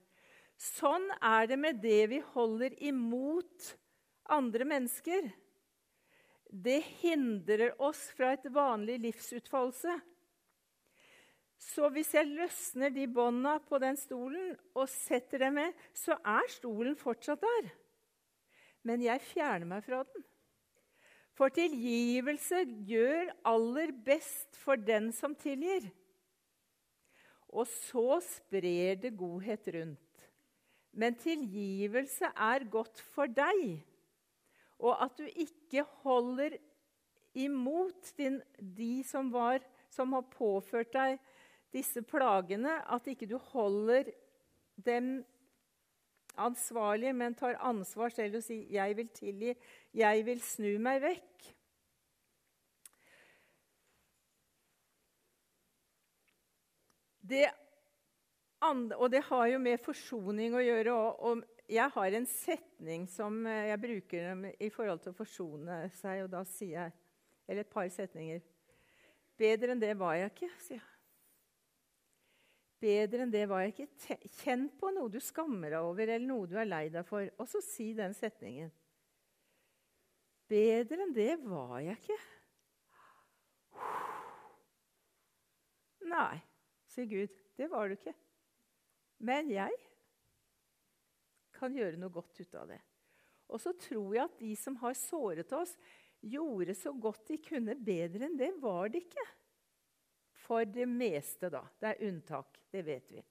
Sånn 0.59 1.07
er 1.23 1.47
det 1.47 1.59
med 1.61 1.79
det 1.79 2.01
vi 2.11 2.19
holder 2.35 2.75
imot 2.83 3.77
andre 4.27 4.67
mennesker. 4.67 5.29
Det 6.49 6.81
hindrer 7.03 7.75
oss 7.83 8.09
fra 8.17 8.33
et 8.33 8.47
vanlig 8.53 8.97
livsutfoldelse. 9.03 9.99
Så 11.59 11.89
hvis 11.93 12.15
jeg 12.15 12.31
løsner 12.31 12.93
de 12.95 13.05
bånda 13.11 13.59
på 13.67 13.81
den 13.83 13.99
stolen 13.99 14.55
og 14.79 14.89
setter 14.89 15.43
dem 15.43 15.59
med, 15.59 15.77
så 15.93 16.17
er 16.25 16.49
stolen 16.55 16.97
fortsatt 16.97 17.43
der. 17.43 17.71
Men 18.87 19.03
jeg 19.05 19.21
fjerner 19.27 19.69
meg 19.69 19.85
fra 19.85 20.05
den. 20.07 20.25
For 21.37 21.53
tilgivelse 21.55 22.65
gjør 22.89 23.29
aller 23.47 23.93
best 24.07 24.57
for 24.59 24.81
den 24.81 25.13
som 25.15 25.37
tilgir. 25.39 25.91
Og 27.49 27.67
så 27.71 28.19
sprer 28.25 28.99
det 29.03 29.17
godhet 29.19 29.69
rundt. 29.75 30.25
Men 30.99 31.15
tilgivelse 31.19 32.33
er 32.35 32.65
godt 32.71 33.01
for 33.15 33.31
deg, 33.31 33.79
og 34.79 34.97
at 35.05 35.15
du 35.19 35.27
ikke 35.29 35.58
holder 36.03 36.57
imot 37.35 38.13
din, 38.17 38.43
de 38.59 39.05
som, 39.05 39.31
var, 39.33 39.61
som 39.91 40.13
har 40.13 40.23
påført 40.33 40.93
deg 40.93 41.19
disse 41.75 42.03
plagene, 42.03 42.79
at 42.89 43.07
ikke 43.07 43.29
du 43.29 43.37
holder 43.53 44.09
dem 44.87 45.19
ansvarlige, 46.39 47.13
men 47.13 47.35
tar 47.35 47.59
ansvar 47.61 48.09
selv 48.15 48.39
og 48.39 48.43
sier 48.43 48.67
'jeg 48.71 48.97
vil 48.97 49.09
tilgi', 49.09 49.57
'jeg 49.95 50.27
vil 50.27 50.41
snu 50.41 50.79
meg 50.79 51.03
vekk'. 51.03 51.55
Det 57.29 57.51
andre, 58.61 58.97
og 58.97 59.11
det 59.13 59.23
har 59.25 59.47
jo 59.47 59.59
med 59.59 59.81
forsoning 59.85 60.55
å 60.55 60.65
gjøre. 60.65 60.93
Og, 60.93 61.23
og, 61.23 61.43
jeg 61.69 61.93
har 61.95 62.15
en 62.17 62.27
setning 62.29 63.07
som 63.11 63.43
jeg 63.47 63.81
bruker 63.83 64.45
i 64.57 64.71
forhold 64.73 65.03
til 65.05 65.13
å 65.13 65.19
forsone 65.19 65.81
seg, 65.99 66.25
og 66.25 66.31
da 66.33 66.45
sier 66.49 66.75
jeg 66.79 66.97
Eller 67.49 67.65
et 67.65 67.71
par 67.73 67.87
setninger. 67.89 68.43
Bedre 69.41 69.73
enn 69.73 69.81
det 69.81 69.95
var 69.97 70.19
jeg 70.19 70.29
ikke, 70.35 70.49
sier 70.61 70.83
jeg. 70.83 70.99
Bedre 72.83 73.25
enn 73.25 73.33
det 73.33 73.47
var 73.49 73.63
jeg 73.65 73.73
ikke. 73.73 74.19
Kjenn 74.43 74.67
på 74.77 74.91
noe 74.93 75.09
du 75.09 75.17
skammer 75.25 75.73
deg 75.73 75.87
over, 75.87 76.05
eller 76.05 76.27
noe 76.29 76.45
du 76.51 76.59
er 76.61 76.69
lei 76.69 76.85
deg 76.93 77.07
for, 77.09 77.25
og 77.41 77.49
så 77.49 77.63
si 77.65 77.95
den 77.97 78.13
setningen. 78.15 78.69
Bedre 80.49 81.03
enn 81.07 81.17
det 81.17 81.35
var 81.41 81.79
jeg 81.87 81.97
ikke. 81.97 82.19
Nei, 86.09 86.39
sier 86.93 87.09
Gud. 87.11 87.41
Det 87.59 87.73
var 87.73 87.89
du 87.89 87.97
ikke. 87.97 88.15
Men 89.25 89.51
jeg 89.51 89.88
kan 91.59 91.75
gjøre 91.75 91.99
noe 92.01 92.15
godt 92.15 92.41
ut 92.41 92.55
av 92.59 92.71
det. 92.71 92.81
Og 93.49 93.61
så 93.63 93.73
tror 93.81 94.15
jeg 94.15 94.25
at 94.25 94.39
de 94.41 94.53
som 94.61 94.77
har 94.83 94.97
såret 94.99 95.53
oss, 95.57 95.75
gjorde 96.21 96.75
så 96.77 96.93
godt 96.93 97.29
de 97.31 97.39
kunne. 97.43 97.77
Bedre 97.79 98.27
enn 98.27 98.39
det 98.39 98.53
var 98.63 98.91
det 98.93 99.05
ikke. 99.07 99.27
For 100.49 100.69
det 100.69 100.89
meste, 100.89 101.51
da. 101.53 101.65
Det 101.81 101.93
er 101.93 102.09
unntak, 102.09 102.59
det 102.73 102.85
vet 102.87 103.13
vi. 103.13 103.23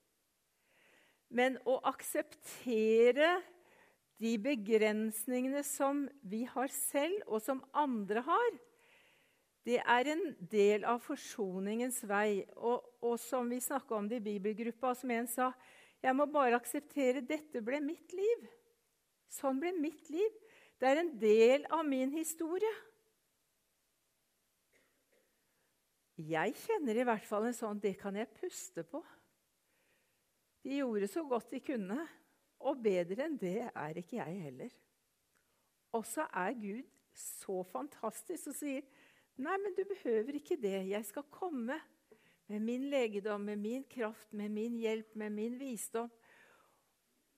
Men 1.28 1.58
å 1.68 1.76
akseptere 1.88 3.38
de 4.18 4.32
begrensningene 4.42 5.62
som 5.66 6.06
vi 6.26 6.42
har 6.48 6.72
selv, 6.72 7.20
og 7.28 7.42
som 7.44 7.60
andre 7.76 8.24
har, 8.26 8.56
det 9.68 9.82
er 9.82 10.08
en 10.14 10.22
del 10.50 10.86
av 10.88 11.02
forsoningens 11.04 12.00
vei. 12.08 12.46
Og, 12.56 12.86
og 13.04 13.18
som 13.20 13.50
vi 13.50 13.60
snakka 13.62 13.98
om 13.98 14.08
det 14.08 14.22
i 14.22 14.26
bibelgruppa, 14.30 14.94
som 14.96 15.12
en 15.12 15.28
sa 15.28 15.52
Jeg 16.02 16.14
må 16.14 16.28
bare 16.30 16.58
akseptere 16.58 17.24
dette 17.26 17.62
ble 17.64 17.80
mitt 17.82 18.12
liv. 18.14 18.44
Sånn 19.28 19.58
ble 19.60 19.72
mitt 19.76 20.08
liv. 20.12 20.36
Det 20.78 20.86
er 20.86 21.00
en 21.02 21.14
del 21.18 21.66
av 21.74 21.82
min 21.86 22.12
historie. 22.14 22.70
Jeg 26.18 26.54
kjenner 26.58 26.98
i 26.98 27.06
hvert 27.06 27.26
fall 27.26 27.46
en 27.46 27.54
sånn 27.54 27.78
Det 27.82 27.94
kan 27.98 28.16
jeg 28.18 28.30
puste 28.34 28.82
på. 28.86 29.02
De 30.66 30.80
gjorde 30.80 31.06
så 31.10 31.22
godt 31.26 31.52
de 31.54 31.60
kunne, 31.62 31.98
og 32.66 32.80
bedre 32.82 33.28
enn 33.28 33.36
det 33.38 33.68
er 33.68 34.00
ikke 34.00 34.18
jeg 34.18 34.40
heller. 34.42 34.72
Og 35.94 36.02
så 36.06 36.26
er 36.34 36.56
Gud 36.58 36.88
så 37.18 37.62
fantastisk 37.66 38.50
og 38.50 38.56
sier, 38.58 38.82
'Nei, 39.38 39.54
men 39.62 39.74
du 39.74 39.84
behøver 39.86 40.34
ikke 40.34 40.58
det. 40.58 40.88
Jeg 40.90 41.04
skal 41.06 41.22
komme 41.30 41.78
med 42.48 42.64
min 42.64 42.88
legedom, 42.90 43.44
med 43.44 43.58
min 43.60 43.84
kraft, 43.84 44.32
med 44.32 44.50
min 44.50 44.78
hjelp, 44.80 45.14
med 45.14 45.32
min 45.32 45.58
visdom.' 45.60 46.10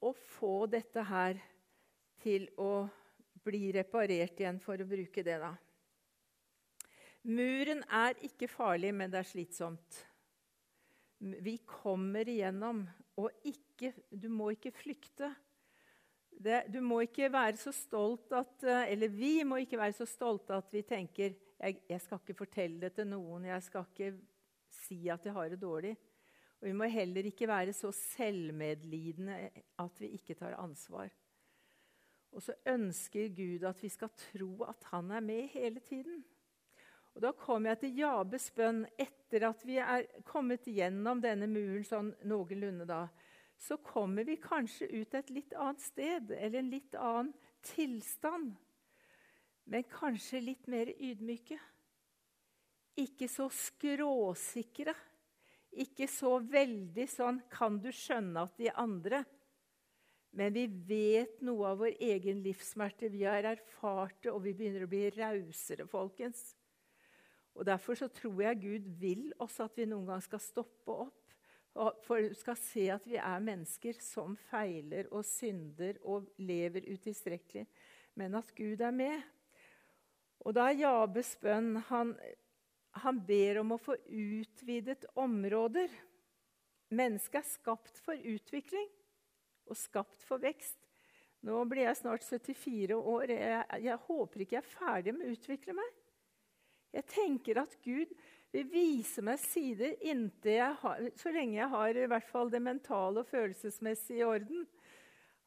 Og 0.00 0.16
få 0.16 0.66
dette 0.70 1.02
her 1.04 1.36
til 2.22 2.46
å 2.56 2.88
bli 3.44 3.72
reparert 3.74 4.38
igjen, 4.40 4.60
for 4.62 4.80
å 4.80 4.86
bruke 4.88 5.24
det, 5.24 5.36
da. 5.42 5.50
Muren 7.28 7.82
er 7.84 8.16
ikke 8.24 8.48
farlig, 8.48 8.94
men 8.96 9.12
det 9.12 9.20
er 9.20 9.28
slitsomt. 9.28 9.98
Vi 11.20 11.58
kommer 11.68 12.28
igjennom. 12.28 12.86
Og 13.20 13.44
ikke, 13.44 13.92
du 14.08 14.30
må 14.32 14.54
ikke 14.54 14.72
flykte. 14.72 15.28
Det, 16.30 16.62
du 16.72 16.80
må 16.80 17.02
ikke 17.04 17.28
være 17.28 17.58
så 17.60 17.72
stolt 17.76 18.30
at 18.32 18.62
Eller 18.64 19.10
vi 19.12 19.42
må 19.44 19.58
ikke 19.60 19.76
være 19.76 19.92
så 19.98 20.06
stolte 20.08 20.56
at 20.56 20.70
vi 20.72 20.80
tenker 20.88 21.34
jeg, 21.60 21.82
jeg 21.90 22.00
skal 22.00 22.22
ikke 22.22 22.38
fortelle 22.38 22.80
det 22.80 22.94
til 22.96 23.10
noen, 23.10 23.44
jeg 23.44 23.62
skal 23.66 23.84
ikke 23.90 24.14
si 24.72 25.08
at 25.12 25.24
jeg 25.26 25.34
har 25.36 25.50
det 25.52 25.60
dårlig. 25.62 25.96
Og 26.60 26.68
vi 26.68 26.72
må 26.76 26.88
heller 26.92 27.24
ikke 27.24 27.48
være 27.48 27.72
så 27.72 27.92
selvmedlidende 27.94 29.38
at 29.80 30.00
vi 30.00 30.12
ikke 30.18 30.36
tar 30.36 30.58
ansvar. 30.60 31.08
Og 32.32 32.42
så 32.42 32.54
ønsker 32.68 33.32
Gud 33.34 33.64
at 33.66 33.80
vi 33.82 33.88
skal 33.90 34.12
tro 34.16 34.62
at 34.68 34.84
han 34.92 35.10
er 35.10 35.24
med 35.24 35.48
hele 35.54 35.80
tiden. 35.80 36.24
Og 37.14 37.22
Da 37.22 37.32
kom 37.32 37.66
jeg 37.66 37.78
til 37.80 37.96
Jabes 37.98 38.50
bønn 38.54 38.84
etter 38.98 39.48
at 39.48 39.64
vi 39.66 39.80
er 39.82 40.06
kommet 40.24 40.68
gjennom 40.68 41.22
denne 41.22 41.48
muren 41.50 41.84
sånn 41.84 42.12
noenlunde. 42.22 42.86
da. 42.86 43.08
Så 43.58 43.76
kommer 43.76 44.24
vi 44.24 44.36
kanskje 44.36 44.88
ut 45.00 45.14
et 45.14 45.30
litt 45.30 45.54
annet 45.54 45.80
sted 45.80 46.30
eller 46.30 46.58
en 46.58 46.70
litt 46.70 46.94
annen 46.94 47.32
tilstand. 47.62 48.54
Men 49.64 49.84
kanskje 49.90 50.40
litt 50.40 50.68
mer 50.68 50.86
ydmyke. 50.86 51.58
Ikke 52.98 53.28
så 53.30 53.48
skråsikre. 53.52 54.94
Ikke 55.70 56.08
så 56.10 56.40
veldig 56.42 57.06
sånn 57.08 57.42
'Kan 57.48 57.78
du 57.78 57.92
skjønne 57.92 58.42
at 58.42 58.56
de 58.56 58.70
andre?' 58.70 59.24
Men 60.32 60.52
vi 60.52 60.66
vet 60.66 61.40
noe 61.42 61.72
av 61.72 61.78
vår 61.78 61.96
egen 61.98 62.42
livssmerte. 62.42 63.08
Vi 63.10 63.24
har 63.24 63.42
erfart 63.42 64.22
det, 64.22 64.30
og 64.30 64.44
vi 64.44 64.52
begynner 64.54 64.84
å 64.86 64.90
bli 64.90 65.10
rausere, 65.10 65.88
folkens. 65.90 66.54
Og 67.54 67.66
Derfor 67.66 67.98
så 67.98 68.08
tror 68.08 68.42
jeg 68.42 68.60
Gud 68.62 68.86
vil 69.00 69.32
også 69.42 69.66
at 69.66 69.76
vi 69.76 69.88
noen 69.90 70.06
gang 70.06 70.22
skal 70.22 70.42
stoppe 70.42 70.94
opp. 71.06 71.16
For 72.06 72.32
skal 72.34 72.56
se 72.58 72.88
at 72.90 73.04
vi 73.06 73.16
er 73.16 73.42
mennesker 73.42 73.98
som 74.02 74.36
feiler 74.50 75.06
og 75.14 75.24
synder 75.24 75.98
og 76.02 76.30
lever 76.38 76.88
utilstrekkelig. 76.90 77.66
Men 78.18 78.34
at 78.34 78.54
Gud 78.54 78.80
er 78.80 78.94
med. 78.94 79.22
Og 80.40 80.54
da 80.56 80.70
er 80.70 80.80
Jabes 80.80 81.34
bønn 81.42 81.76
han, 81.90 82.14
han 82.98 83.20
ber 83.26 83.60
om 83.60 83.74
å 83.74 83.80
få 83.80 83.96
utvidet 84.06 85.04
områder. 85.18 85.90
Mennesket 86.90 87.40
er 87.42 87.48
skapt 87.48 88.00
for 88.02 88.18
utvikling 88.18 88.88
og 89.70 89.78
skapt 89.78 90.24
for 90.26 90.42
vekst. 90.42 90.78
Nå 91.46 91.62
blir 91.70 91.86
jeg 91.86 92.00
snart 92.00 92.26
74 92.26 92.98
år. 92.98 93.32
Jeg, 93.32 93.64
jeg 93.86 94.04
håper 94.08 94.44
ikke 94.44 94.58
jeg 94.58 94.64
er 94.64 94.74
ferdig 94.74 95.14
med 95.16 95.28
å 95.28 95.36
utvikle 95.36 95.76
meg. 95.78 95.96
Jeg 96.90 97.06
tenker 97.12 97.60
at 97.62 97.76
Gud 97.84 98.10
vil 98.50 98.66
vise 98.72 99.22
meg 99.22 99.38
sider 99.38 99.94
inntil 100.02 100.56
jeg 100.56 100.78
har, 100.82 101.04
så 101.14 101.30
lenge 101.30 101.60
jeg 101.60 101.70
har 101.70 101.96
i 101.96 102.08
hvert 102.10 102.30
fall 102.32 102.50
det 102.50 102.60
mentale 102.64 103.22
og 103.22 103.30
følelsesmessige 103.30 104.24
i 104.24 104.26
orden. 104.26 104.64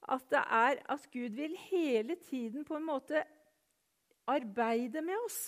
At 0.08 0.24
det 0.32 0.40
er 0.40 0.80
at 0.92 1.10
Gud 1.12 1.36
vil 1.36 1.58
hele 1.68 2.16
tiden 2.30 2.64
på 2.68 2.80
en 2.80 2.88
måte 2.88 3.26
arbeide 4.32 5.04
med 5.04 5.20
oss 5.26 5.42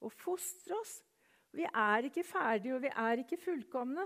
og 0.00 0.12
fostre 0.16 0.76
oss. 0.80 0.98
Vi 1.52 1.64
er 1.64 2.08
ikke 2.08 2.24
ferdige, 2.26 2.74
og 2.76 2.82
vi 2.82 2.90
er 2.92 3.22
ikke 3.22 3.40
fullkomne. 3.40 4.04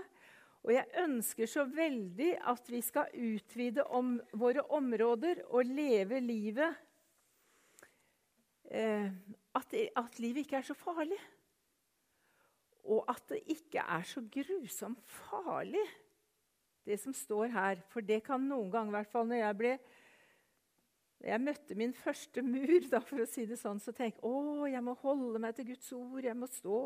Og 0.63 0.71
jeg 0.73 0.85
ønsker 1.03 1.49
så 1.49 1.65
veldig 1.67 2.31
at 2.47 2.69
vi 2.71 2.79
skal 2.81 3.11
utvide 3.19 3.83
om 3.83 4.15
våre 4.39 4.63
områder 4.71 5.41
og 5.49 5.65
leve 5.67 6.21
livet 6.23 6.77
eh, 8.71 9.09
at, 9.55 9.75
at 9.95 10.19
livet 10.23 10.45
ikke 10.45 10.61
er 10.61 10.69
så 10.69 10.77
farlig. 10.77 11.19
Og 12.83 13.03
at 13.11 13.27
det 13.29 13.41
ikke 13.51 13.83
er 13.83 14.07
så 14.07 14.23
grusomt 14.31 15.03
farlig, 15.07 15.83
det 16.85 16.99
som 16.99 17.13
står 17.13 17.51
her. 17.51 17.83
For 17.91 18.03
det 18.03 18.23
kan 18.23 18.47
noen 18.47 18.71
ganger, 18.71 18.93
i 18.93 18.97
hvert 19.01 19.11
fall 19.11 19.27
når 19.27 19.43
jeg 19.43 19.59
ble 19.59 19.75
jeg 21.23 21.39
møtte 21.39 21.75
min 21.79 21.93
første 21.95 22.41
mur, 22.43 22.87
da, 22.91 22.99
for 22.99 23.23
å 23.23 23.27
si 23.29 23.45
det 23.47 23.59
sånn, 23.59 23.79
så 23.79 23.93
tenkte 23.95 24.19
jeg 24.19 24.27
å, 24.27 24.67
jeg 24.67 24.83
må 24.83 24.95
holde 25.03 25.39
meg 25.39 25.55
til 25.55 25.69
Guds 25.71 25.91
ord. 25.95 26.23
Jeg 26.23 26.35
må 26.35 26.49
stå 26.51 26.79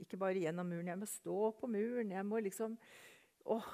ikke 0.00 0.18
bare 0.20 0.40
gjennom 0.42 0.68
muren, 0.68 0.90
jeg 0.92 1.00
må 1.00 1.08
stå 1.08 1.38
på 1.60 1.70
muren. 1.70 2.10
Jeg 2.16 2.26
må 2.26 2.40
liksom 2.42 2.76
åh, 3.50 3.70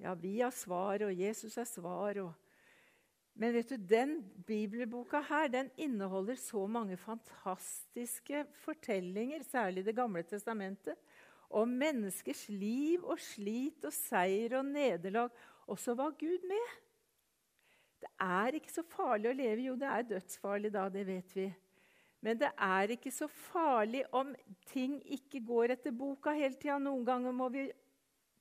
ja, 0.00 0.14
vi 0.14 0.38
har 0.40 0.54
svar, 0.54 1.06
og 1.06 1.16
Jesus 1.16 1.58
har 1.60 1.68
svar. 1.68 2.20
og 2.22 2.32
men 3.40 3.54
vet 3.54 3.70
du, 3.72 3.76
den 3.88 4.18
bibelboka 4.46 5.22
her, 5.24 5.48
den 5.48 5.70
inneholder 5.80 6.36
så 6.36 6.66
mange 6.66 6.96
fantastiske 7.00 8.44
fortellinger, 8.64 9.42
særlig 9.42 9.84
Det 9.86 9.96
gamle 9.96 10.22
testamentet, 10.22 10.96
om 11.50 11.68
menneskers 11.68 12.48
liv 12.48 13.04
og 13.04 13.18
slit 13.18 13.84
og 13.84 13.92
seier 13.92 14.58
og 14.58 14.64
nederlag. 14.64 15.30
Og 15.66 15.78
så 15.78 15.94
var 15.94 16.18
Gud 16.18 16.46
med. 16.46 16.76
Det 18.00 18.10
er 18.20 18.54
ikke 18.58 18.72
så 18.72 18.84
farlig 18.86 19.30
å 19.30 19.34
leve. 19.36 19.64
Jo, 19.70 19.74
det 19.78 19.88
er 19.88 20.06
dødsfarlig 20.12 20.72
da, 20.74 20.88
det 20.92 21.06
vet 21.06 21.36
vi. 21.36 21.48
Men 22.20 22.40
det 22.40 22.50
er 22.52 22.92
ikke 22.92 23.12
så 23.14 23.28
farlig 23.28 24.02
om 24.16 24.34
ting 24.68 24.98
ikke 25.08 25.40
går 25.44 25.76
etter 25.76 25.94
boka 25.96 26.34
hele 26.36 26.58
tida. 26.60 26.76
Noen 26.82 27.04
ganger 27.06 27.32
må 27.32 27.48
vi 27.52 27.64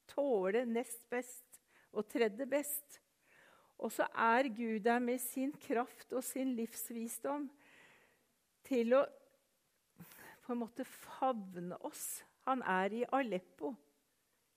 tåle 0.09 0.65
nest 0.67 1.05
best 1.11 1.61
og 1.95 2.07
tredje 2.11 2.47
best. 2.49 2.99
Og 3.79 3.93
så 3.95 4.09
er 4.11 4.51
Gud 4.51 4.83
der 4.83 4.99
med 4.99 5.21
sin 5.23 5.53
kraft 5.63 6.11
og 6.11 6.23
sin 6.27 6.51
livsvisdom 6.57 7.47
til 8.67 8.97
å 8.97 9.05
på 10.43 10.55
en 10.55 10.63
måte 10.63 10.83
favne 10.83 11.77
oss. 11.85 12.23
Han 12.49 12.63
er 12.65 12.95
i 12.97 13.03
Aleppo 13.13 13.69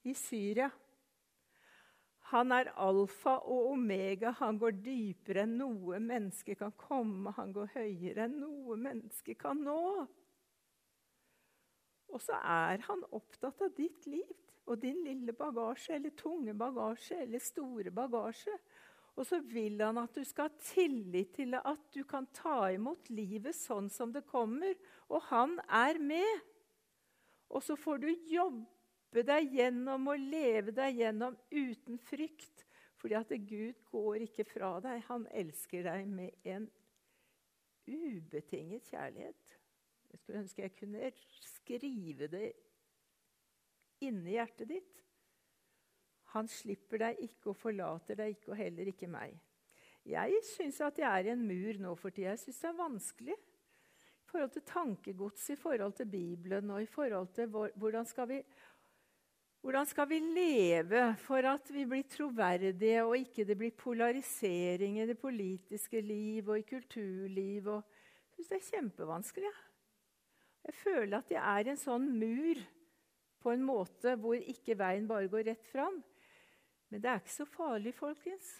i 0.08 0.14
Syria. 0.16 0.70
Han 2.32 2.52
er 2.56 2.70
alfa 2.80 3.36
og 3.44 3.72
omega. 3.74 4.32
Han 4.38 4.58
går 4.60 4.78
dypere 4.80 5.44
enn 5.44 5.58
noe 5.60 6.00
menneske 6.00 6.56
kan 6.56 6.72
komme. 6.80 7.34
Han 7.36 7.52
går 7.52 7.74
høyere 7.74 8.24
enn 8.24 8.38
noe 8.40 8.76
menneske 8.80 9.36
kan 9.36 9.60
nå. 9.60 10.06
Og 12.12 12.20
så 12.20 12.38
er 12.40 12.84
han 12.88 13.04
opptatt 13.12 13.60
av 13.64 13.76
ditt 13.76 14.06
liv 14.08 14.32
og 14.70 14.78
din 14.80 15.00
lille 15.04 15.32
bagasje, 15.34 15.96
eller 15.96 16.12
tunge 16.16 16.54
bagasje, 16.54 17.18
eller 17.24 17.42
store 17.42 17.90
bagasje. 17.90 18.54
Og 19.18 19.26
så 19.28 19.40
vil 19.44 19.80
han 19.82 19.98
at 20.00 20.14
du 20.16 20.24
skal 20.24 20.48
ha 20.48 20.64
tillit 20.64 21.34
til 21.36 21.56
at 21.58 21.82
du 21.92 22.00
kan 22.08 22.28
ta 22.32 22.70
imot 22.72 23.10
livet 23.12 23.56
sånn 23.58 23.90
som 23.92 24.12
det 24.14 24.24
kommer. 24.30 24.78
Og 25.12 25.20
han 25.28 25.58
er 25.68 26.00
med. 26.00 26.46
Og 27.52 27.60
så 27.64 27.76
får 27.76 28.00
du 28.00 28.08
jobbe 28.32 28.71
deg 29.20 29.52
gjennom 29.52 30.08
og 30.08 30.20
leve 30.32 30.72
deg 30.72 31.02
gjennom 31.02 31.36
uten 31.52 31.98
frykt. 32.00 32.64
Fordi 32.96 33.18
at 33.18 33.32
Gud 33.48 33.80
går 33.90 34.24
ikke 34.24 34.46
fra 34.46 34.76
deg. 34.80 35.02
Han 35.08 35.26
elsker 35.34 35.84
deg 35.84 36.08
med 36.08 36.48
en 36.48 36.68
ubetinget 37.90 38.88
kjærlighet. 38.88 39.56
Jeg 40.12 40.20
skulle 40.20 40.42
ønske 40.44 40.62
jeg 40.62 40.76
kunne 40.78 41.12
skrive 41.44 42.28
det 42.30 42.52
inni 44.06 44.36
hjertet 44.36 44.70
ditt. 44.70 44.98
Han 46.32 46.48
slipper 46.48 47.02
deg 47.02 47.24
ikke 47.26 47.52
og 47.52 47.58
forlater 47.60 48.16
deg 48.16 48.36
ikke, 48.36 48.52
og 48.52 48.60
heller 48.60 48.88
ikke 48.88 49.10
meg. 49.10 49.34
Jeg 50.08 50.38
syns 50.46 50.80
at 50.82 50.98
jeg 50.98 51.08
er 51.08 51.28
i 51.28 51.32
en 51.34 51.44
mur 51.46 51.78
nå 51.82 51.92
for 51.98 52.14
tida. 52.14 52.32
Jeg 52.32 52.44
syns 52.46 52.62
det 52.62 52.70
er 52.70 52.78
vanskelig. 52.78 53.36
I 53.36 54.32
forhold 54.32 54.54
til 54.54 54.64
tankegods, 54.64 55.50
i 55.52 55.58
forhold 55.60 55.92
til 55.98 56.08
Bibelen 56.08 56.70
og 56.72 56.82
i 56.82 56.88
forhold 56.88 57.28
til 57.36 57.50
hvordan 57.52 58.06
skal 58.08 58.30
vi 58.30 58.38
hvordan 59.62 59.86
skal 59.86 60.08
vi 60.10 60.18
leve 60.18 61.02
for 61.22 61.46
at 61.46 61.68
vi 61.70 61.84
blir 61.86 62.02
troverdige, 62.10 63.04
og 63.06 63.14
ikke 63.16 63.44
det 63.46 63.54
blir 63.58 63.74
polarisering 63.78 64.98
i 64.98 65.06
det 65.06 65.18
politiske 65.22 66.00
liv 66.02 66.48
og 66.48 66.58
i 66.58 66.66
kulturliv? 66.66 67.68
Jeg 67.70 68.34
syns 68.34 68.48
det 68.50 68.58
er 68.58 68.70
kjempevanskelig. 68.72 69.52
Jeg 70.66 70.74
føler 70.74 71.18
at 71.18 71.30
jeg 71.30 71.42
er 71.42 71.70
en 71.70 71.78
sånn 71.78 72.08
mur 72.10 72.58
på 73.42 73.54
en 73.54 73.62
måte 73.66 74.16
hvor 74.18 74.34
ikke 74.34 74.78
veien 74.78 75.06
bare 75.06 75.30
går 75.30 75.46
rett 75.52 75.70
fram. 75.70 76.02
Men 76.90 77.02
det 77.02 77.10
er 77.10 77.22
ikke 77.22 77.34
så 77.34 77.46
farlig, 77.46 77.94
folkens. 77.94 78.50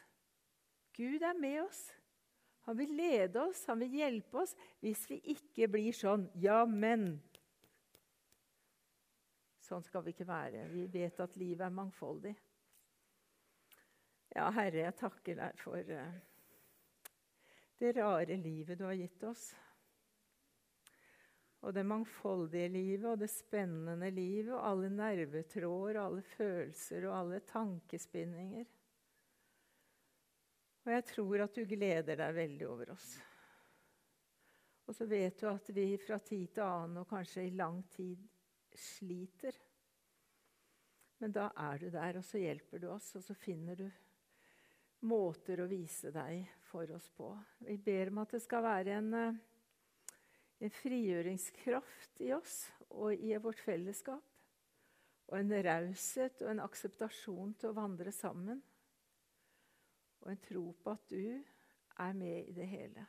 Gud 0.95 1.23
er 1.23 1.35
med 1.39 1.65
oss. 1.65 1.83
Han 2.69 2.79
vil 2.79 2.95
lede 2.95 3.43
oss, 3.43 3.65
han 3.67 3.83
vil 3.83 3.99
hjelpe 3.99 4.45
oss, 4.45 4.55
hvis 4.79 5.03
vi 5.11 5.19
ikke 5.35 5.67
blir 5.75 5.95
sånn 5.99 6.29
Ja, 6.39 6.63
men 6.63 7.17
Sånn 9.73 9.85
skal 9.87 10.03
vi 10.05 10.13
ikke 10.13 10.29
være. 10.29 10.67
Vi 10.69 10.83
vet 10.93 11.21
at 11.25 11.37
livet 11.41 11.65
er 11.65 11.73
mangfoldig. 11.73 12.33
Ja, 14.35 14.51
Herre, 14.53 14.83
jeg 14.83 14.97
takker 14.99 15.39
deg 15.39 15.61
for 15.61 15.93
uh, 15.97 16.19
det 17.81 17.93
rare 17.97 18.37
livet 18.37 18.77
du 18.77 18.85
har 18.85 18.99
gitt 18.99 19.25
oss. 19.25 19.47
Og 21.63 21.73
det 21.73 21.87
mangfoldige 21.89 22.69
livet 22.75 23.07
og 23.15 23.23
det 23.23 23.31
spennende 23.33 24.11
livet 24.13 24.53
og 24.59 24.61
alle 24.75 24.91
nervetråder 24.93 26.01
og 26.03 26.05
alle 26.05 26.27
følelser 26.35 27.09
og 27.09 27.17
alle 27.23 27.41
tankespinninger. 27.49 28.69
Og 30.83 30.93
jeg 30.99 31.07
tror 31.15 31.47
at 31.47 31.57
du 31.57 31.65
gleder 31.71 32.21
deg 32.21 32.37
veldig 32.43 32.69
over 32.69 32.93
oss. 32.99 33.09
Og 34.85 35.01
så 35.01 35.09
vet 35.09 35.41
du 35.41 35.49
at 35.49 35.73
vi 35.73 35.89
fra 36.03 36.21
tid 36.21 36.59
til 36.59 36.67
annen 36.67 37.07
og 37.07 37.09
kanskje 37.09 37.47
i 37.49 37.57
lang 37.57 37.81
tid 37.97 38.21
sliter. 38.79 39.57
Men 41.23 41.35
da 41.35 41.51
er 41.57 41.79
du 41.79 41.91
der, 41.91 42.19
og 42.19 42.27
så 42.27 42.41
hjelper 42.43 42.83
du 42.83 42.89
oss, 42.91 43.13
og 43.19 43.25
så 43.25 43.35
finner 43.39 43.79
du 43.79 43.87
måter 45.07 45.63
å 45.63 45.71
vise 45.71 46.13
deg 46.15 46.47
for 46.67 46.91
oss 46.95 47.09
på. 47.17 47.31
Vi 47.67 47.77
ber 47.83 48.11
om 48.11 48.23
at 48.23 48.35
det 48.35 48.43
skal 48.43 48.65
være 48.67 48.99
en 48.99 49.15
eh, 49.19 49.41
en 50.63 50.71
frigjøringskraft 50.71 52.21
i 52.23 52.29
oss 52.37 52.69
og 52.95 53.19
i 53.19 53.35
vårt 53.43 53.61
fellesskap. 53.65 54.23
Og 55.33 55.39
en 55.39 55.55
raushet 55.65 56.43
og 56.45 56.53
en 56.53 56.63
akseptasjon 56.63 57.55
til 57.59 57.73
å 57.73 57.77
vandre 57.77 58.13
sammen. 58.15 58.61
Og 60.23 60.31
en 60.31 60.43
tro 60.45 60.65
på 60.79 60.93
at 60.93 61.09
du 61.11 61.41
er 61.99 62.15
med 62.15 62.47
i 62.47 62.55
det 62.55 62.69
hele. 62.71 63.07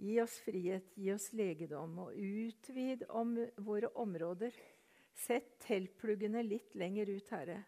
Gi 0.00 0.16
oss 0.22 0.38
frihet, 0.44 0.94
gi 0.96 1.10
oss 1.12 1.28
legedom, 1.36 1.98
og 2.06 2.16
utvid 2.16 3.04
om 3.08 3.34
våre 3.60 3.90
områder. 4.00 4.56
Sett 5.26 5.58
teltpluggene 5.66 6.42
litt 6.46 6.74
lenger 6.78 7.12
ut, 7.12 7.28
Herre. 7.34 7.58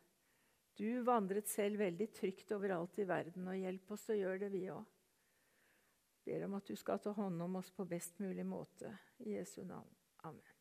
Du 0.78 1.02
vandret 1.04 1.50
selv 1.52 1.82
veldig 1.82 2.08
trygt 2.16 2.54
overalt 2.56 2.96
i 3.02 3.06
verden, 3.08 3.50
og 3.52 3.60
hjelp 3.60 3.92
oss 3.92 4.08
å 4.08 4.16
gjøre 4.16 4.46
det, 4.46 4.52
vi 4.56 4.66
òg 4.72 4.88
ber 6.24 6.44
om 6.44 6.54
at 6.54 6.66
du 6.66 6.76
skal 6.76 7.00
ta 7.02 7.10
hånd 7.16 7.42
om 7.42 7.56
oss 7.60 7.70
på 7.70 7.84
best 7.84 8.18
mulig 8.18 8.46
måte. 8.46 8.96
I 9.18 9.36
Jesu 9.36 9.62
navn. 9.64 9.94
Amen. 10.16 10.51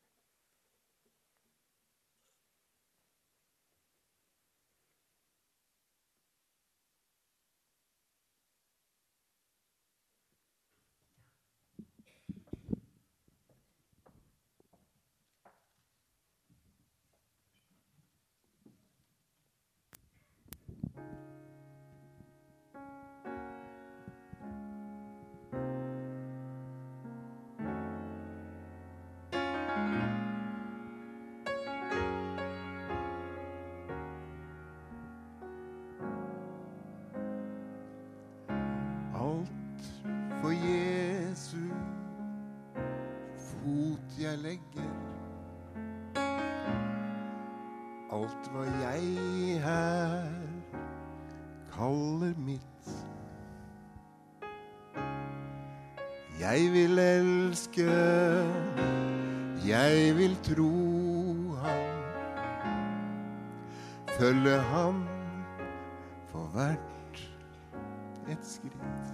Et 68.30 68.46
skritt. 68.46 69.12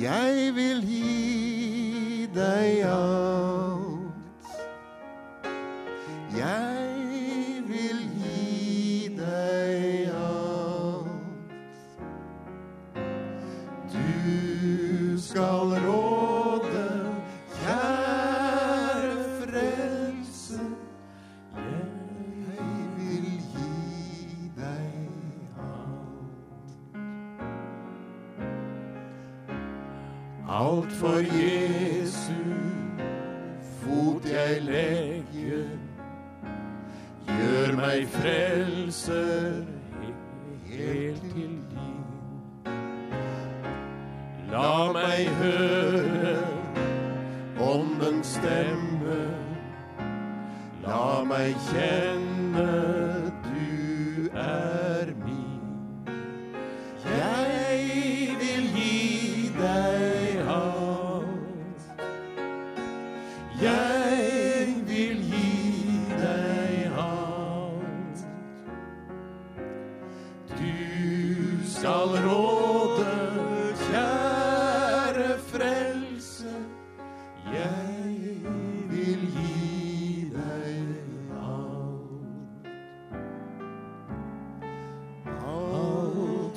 Jeg 0.00 0.54
vil 0.54 0.84
gi 0.86 2.28
deg 2.34 2.84
alt 2.86 3.77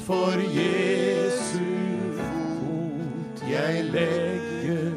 for 0.06 0.34
Jesu 0.39 1.60
fot 2.18 3.49
jeg 3.49 3.84
legger. 3.84 4.91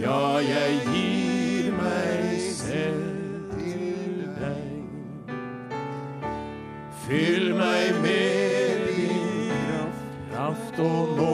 Ja, 0.00 0.36
jeg 0.36 0.80
gir 0.86 1.70
meg 1.76 2.40
selv 2.40 3.52
til 3.58 4.24
deg. 4.40 5.36
Fyll 7.04 7.54
meg 7.60 8.02
med 8.02 8.88
din 8.88 9.52
kraft, 10.32 10.78
og 10.78 11.16
nåde. 11.16 11.25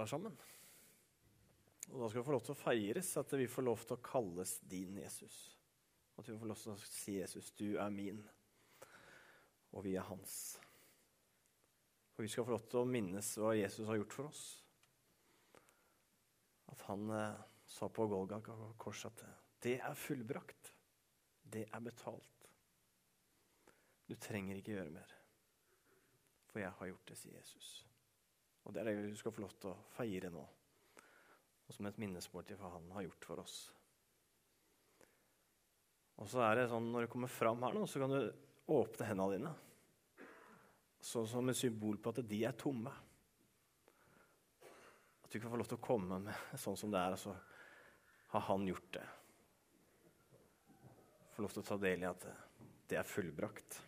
Feire 0.00 0.06
nattvær 0.06 0.06
sammen. 0.08 0.36
Og 1.90 2.00
da 2.00 2.08
skal 2.08 2.20
vi 2.20 2.26
få 2.26 2.34
lov 2.34 2.44
til 2.44 2.54
å 2.54 2.60
feires 2.60 3.16
at 3.18 3.32
vi 3.34 3.48
får 3.50 3.64
lov 3.66 3.84
til 3.84 3.96
å 3.96 4.02
kalles 4.04 4.60
din 4.70 4.98
Jesus. 4.98 5.56
At 6.16 6.28
vi 6.28 6.38
får 6.38 6.46
lov 6.46 6.58
til 6.60 6.72
å 6.72 6.78
si 6.84 7.16
Jesus, 7.18 7.52
du 7.56 7.76
er 7.78 7.90
min, 7.90 8.22
og 9.72 9.84
vi 9.84 9.96
er 9.96 10.06
hans. 10.06 10.58
Og 12.16 12.24
vi 12.24 12.28
skal 12.28 12.44
få 12.44 12.54
lov 12.54 12.66
til 12.68 12.82
å 12.82 12.88
minnes 12.88 13.36
hva 13.40 13.54
Jesus 13.56 13.88
har 13.88 13.98
gjort 13.98 14.14
for 14.14 14.30
oss. 14.30 14.42
At 16.70 16.84
han 16.86 17.10
eh, 17.10 17.40
sa 17.66 17.88
på 17.88 18.06
Golgata 18.06 18.54
kors 18.78 19.06
at 19.08 19.24
det 19.64 19.78
er 19.80 19.98
fullbrakt. 19.98 20.74
Det 21.42 21.66
er 21.66 21.82
betalt. 21.82 22.50
Du 24.06 24.14
trenger 24.20 24.60
ikke 24.60 24.76
gjøre 24.76 24.94
mer. 24.94 25.16
For 26.50 26.62
jeg 26.62 26.76
har 26.78 26.92
gjort 26.92 27.08
det, 27.08 27.18
sier 27.18 27.38
Jesus. 27.38 27.89
Og 28.64 28.74
det 28.74 28.82
er 28.82 28.90
det 28.90 29.10
du 29.10 29.18
skal 29.18 29.34
få 29.34 29.44
lov 29.44 29.52
til 29.58 29.72
å 29.72 29.78
feire 29.94 30.30
nå. 30.32 30.42
Og 31.66 31.74
som 31.76 31.86
et 31.88 32.00
minnesmåltid 32.02 32.58
hva 32.60 32.72
han 32.74 32.88
har 32.96 33.06
gjort 33.06 33.28
for 33.28 33.42
oss. 33.44 33.58
Og 36.20 36.28
så 36.28 36.42
er 36.44 36.58
det 36.58 36.70
sånn, 36.70 36.90
Når 36.92 37.06
du 37.06 37.12
kommer 37.12 37.32
fram 37.32 37.62
her 37.64 37.76
nå, 37.76 37.86
så 37.88 38.02
kan 38.02 38.12
du 38.12 38.20
åpne 38.70 39.06
hendene 39.08 39.36
dine. 39.36 39.52
Så, 41.00 41.24
som 41.26 41.48
et 41.48 41.56
symbol 41.56 41.96
på 41.96 42.12
at 42.12 42.20
de 42.28 42.42
er 42.44 42.58
tomme. 42.60 42.92
At 45.24 45.30
du 45.30 45.38
ikke 45.38 45.52
få 45.52 45.60
lov 45.62 45.70
til 45.70 45.78
å 45.78 45.86
komme 45.86 46.18
med 46.26 46.60
sånn 46.60 46.76
som 46.76 46.92
det 46.92 47.00
er, 47.00 47.16
og 47.16 47.22
så 47.22 47.32
har 48.34 48.44
han 48.50 48.66
gjort 48.68 48.90
det. 48.98 49.06
Få 51.32 51.46
lov 51.46 51.54
til 51.54 51.64
å 51.64 51.68
ta 51.70 51.78
del 51.80 52.04
i 52.04 52.10
at 52.10 52.26
det 52.90 52.98
er 53.00 53.06
fullbrakt. 53.06 53.78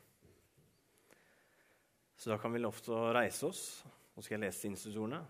Så 2.16 2.30
da 2.30 2.38
kan 2.38 2.54
vi 2.54 2.62
lov 2.62 2.78
til 2.80 2.94
å 2.94 3.10
reise 3.12 3.50
oss. 3.50 3.64
Nå 4.12 4.20
skal 4.20 4.36
jeg 4.36 4.44
lese 4.44 4.68
institusjonene. 4.68 5.22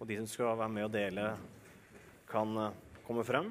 Og 0.00 0.08
de 0.08 0.16
som 0.22 0.28
skal 0.30 0.56
være 0.56 0.72
med 0.72 0.86
og 0.86 0.94
dele, 0.94 1.24
kan 2.28 2.56
eh, 2.56 2.76
komme 3.04 3.24
frem. 3.28 3.50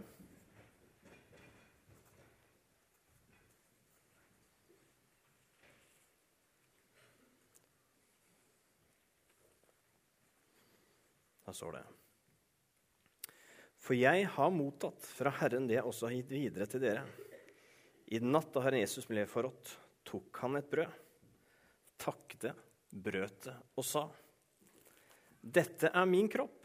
Da 11.43 11.53
står 11.53 11.77
det 11.77 11.83
For 13.77 13.93
jeg 13.93 14.25
har 14.33 14.49
mottatt 14.55 15.05
fra 15.05 15.35
Herren 15.43 15.69
det 15.69 15.77
jeg 15.77 15.85
også 15.85 16.09
har 16.09 16.17
gitt 16.17 16.33
videre 16.33 16.67
til 16.71 16.81
dere. 16.81 17.05
I 18.09 18.17
natt 18.23 18.49
da 18.55 18.65
Herren 18.65 18.81
Jesus 18.81 19.05
ble 19.05 19.27
forrådt, 19.29 19.77
tok 20.09 20.41
han 20.41 20.57
et 20.57 20.73
brød, 20.73 20.99
takket, 22.01 22.49
brøt 22.89 23.45
det 23.45 23.57
og 23.77 23.85
sa:" 23.85 24.07
Dette 25.43 25.91
er 25.91 26.05
min 26.07 26.29
kropp, 26.31 26.63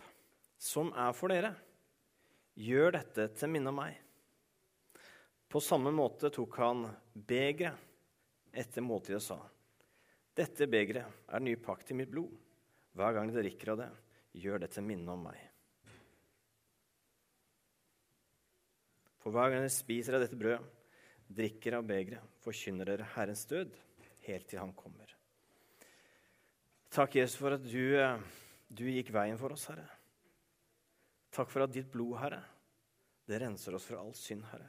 som 0.59 0.93
er 0.95 1.15
for 1.17 1.35
dere. 1.35 1.51
Gjør 2.59 2.95
dette 2.95 3.27
til 3.35 3.51
minne 3.51 3.73
om 3.73 3.81
meg. 3.81 3.97
På 5.49 5.63
samme 5.65 5.91
måte 5.95 6.31
tok 6.31 6.59
han 6.61 6.85
begeret 7.13 7.87
etter 8.53 8.85
måltidet 8.85 9.19
og 9.19 9.25
sa:" 9.25 9.39
Dette 10.39 10.69
begeret 10.71 11.03
er 11.27 11.41
den 11.41 11.49
nye 11.49 11.59
pakt 11.59 11.91
i 11.91 11.97
mitt 11.99 12.11
blod. 12.13 12.31
Hver 12.95 13.15
gang 13.17 13.31
dere 13.33 13.43
drikker 13.43 13.73
av 13.73 13.81
det, 13.81 13.89
gjør 14.39 14.63
det 14.63 14.71
til 14.71 14.87
minne 14.87 15.11
om 15.11 15.25
meg. 15.27 15.39
For 19.19 19.35
hver 19.35 19.51
gang 19.51 19.65
dere 19.65 19.75
spiser 19.75 20.15
av 20.15 20.23
dette 20.23 20.39
brødet, 20.39 20.63
drikker 21.29 21.81
av 21.81 21.89
begeret, 21.89 22.23
forkynner 22.45 22.87
dere 22.87 23.09
Herrens 23.17 23.43
død 23.51 23.75
helt 24.29 24.47
til 24.49 24.63
Han 24.63 24.73
kommer. 24.77 25.11
Takk, 26.95 27.19
Jesus, 27.19 27.37
for 27.37 27.59
at 27.59 27.67
du, 27.67 27.99
eh, 27.99 28.23
du 28.69 28.85
gikk 28.91 29.13
veien 29.15 29.39
for 29.41 29.55
oss, 29.55 29.69
Herre. 29.71 29.87
Takk 31.33 31.51
for 31.53 31.65
at 31.65 31.73
ditt 31.73 31.91
blod, 31.93 32.17
Herre, 32.21 32.41
det 33.29 33.41
renser 33.43 33.77
oss 33.77 33.87
fra 33.89 34.01
all 34.01 34.15
synd, 34.17 34.47
Herre. 34.53 34.69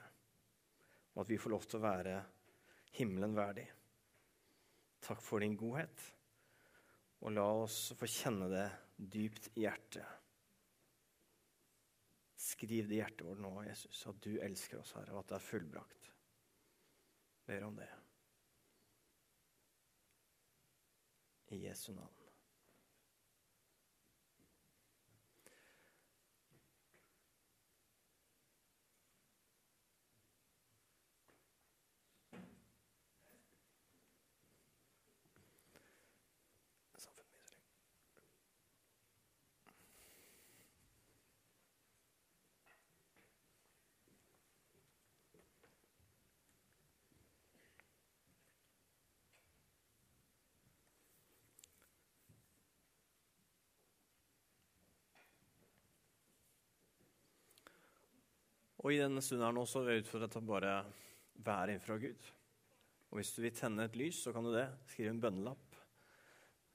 Og 1.16 1.24
at 1.24 1.32
vi 1.32 1.40
får 1.40 1.54
lov 1.54 1.68
til 1.68 1.80
å 1.80 1.84
være 1.84 2.16
himmelen 3.00 3.36
verdig. 3.38 3.66
Takk 5.04 5.22
for 5.24 5.44
din 5.44 5.56
godhet, 5.60 6.02
og 7.24 7.36
la 7.36 7.46
oss 7.64 7.90
få 8.00 8.08
kjenne 8.12 8.50
det 8.52 8.68
dypt 9.00 9.52
i 9.56 9.64
hjertet. 9.64 10.18
Skriv 12.40 12.88
det 12.88 12.98
i 12.98 13.02
hjertet 13.02 13.26
vårt 13.28 13.42
nå, 13.44 13.52
Jesus, 13.68 14.04
at 14.08 14.20
du 14.24 14.38
elsker 14.44 14.80
oss, 14.80 14.94
Herre, 14.96 15.16
og 15.16 15.24
at 15.24 15.32
det 15.32 15.40
er 15.40 15.48
fullbrakt. 15.48 16.12
Ber 17.48 17.68
om 17.68 17.80
det. 17.80 17.90
I 21.56 21.64
Jesu 21.66 21.92
navn. 21.96 22.19
Og 58.90 58.96
i 58.96 59.04
denne 59.04 59.22
stunden 59.22 59.46
her 59.46 59.54
nå 59.54 59.62
så 59.70 59.84
vil 59.86 60.00
jeg 60.00 60.02
utfordre 60.02 60.26
deg 60.26 60.32
til 60.34 60.42
å 60.42 60.50
bare 60.50 60.70
være 61.46 61.76
innenfra 61.76 61.98
Gud. 62.02 62.30
Og 63.12 63.20
hvis 63.20 63.36
du 63.36 63.44
vil 63.44 63.54
tenne 63.54 63.86
et 63.86 63.98
lys, 64.02 64.24
så 64.26 64.34
kan 64.34 64.48
du 64.48 64.50
det. 64.50 64.66
Skriv 64.90 65.12
en 65.12 65.20
bønnelapp 65.22 65.78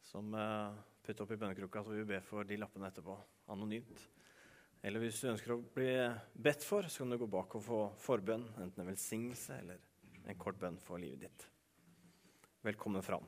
som 0.07 0.31
uh, 0.39 0.79
putter 1.03 1.27
opp 1.27 1.35
i 1.35 1.41
bønnekrukka, 1.43 1.83
så 1.83 1.91
vil 1.91 2.05
vi 2.05 2.12
be 2.12 2.23
for 2.23 2.47
de 2.47 2.61
lappene 2.62 2.87
etterpå, 2.87 3.19
anonymt. 3.51 4.07
Eller 4.87 5.03
hvis 5.03 5.25
du 5.25 5.33
ønsker 5.33 5.57
å 5.57 5.61
bli 5.75 5.91
bedt 6.47 6.62
for, 6.62 6.87
så 6.87 7.03
kan 7.03 7.17
du 7.17 7.19
gå 7.19 7.33
bak 7.35 7.59
og 7.59 7.67
få 7.67 7.85
forbønn, 8.07 8.47
enten 8.62 8.85
en 8.85 8.93
velsignelse 8.93 9.59
eller 9.65 9.83
en 10.31 10.39
kort 10.39 10.62
bønn 10.62 10.79
for 10.87 11.03
livet 11.03 11.27
ditt. 11.27 11.49
Velkommen 12.62 13.03
fram. 13.03 13.27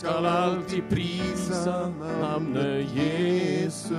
Skal 0.00 0.26
alltid 0.26 0.88
prisa 0.88 1.92
namnet 2.20 2.86
Jesus. 2.94 3.92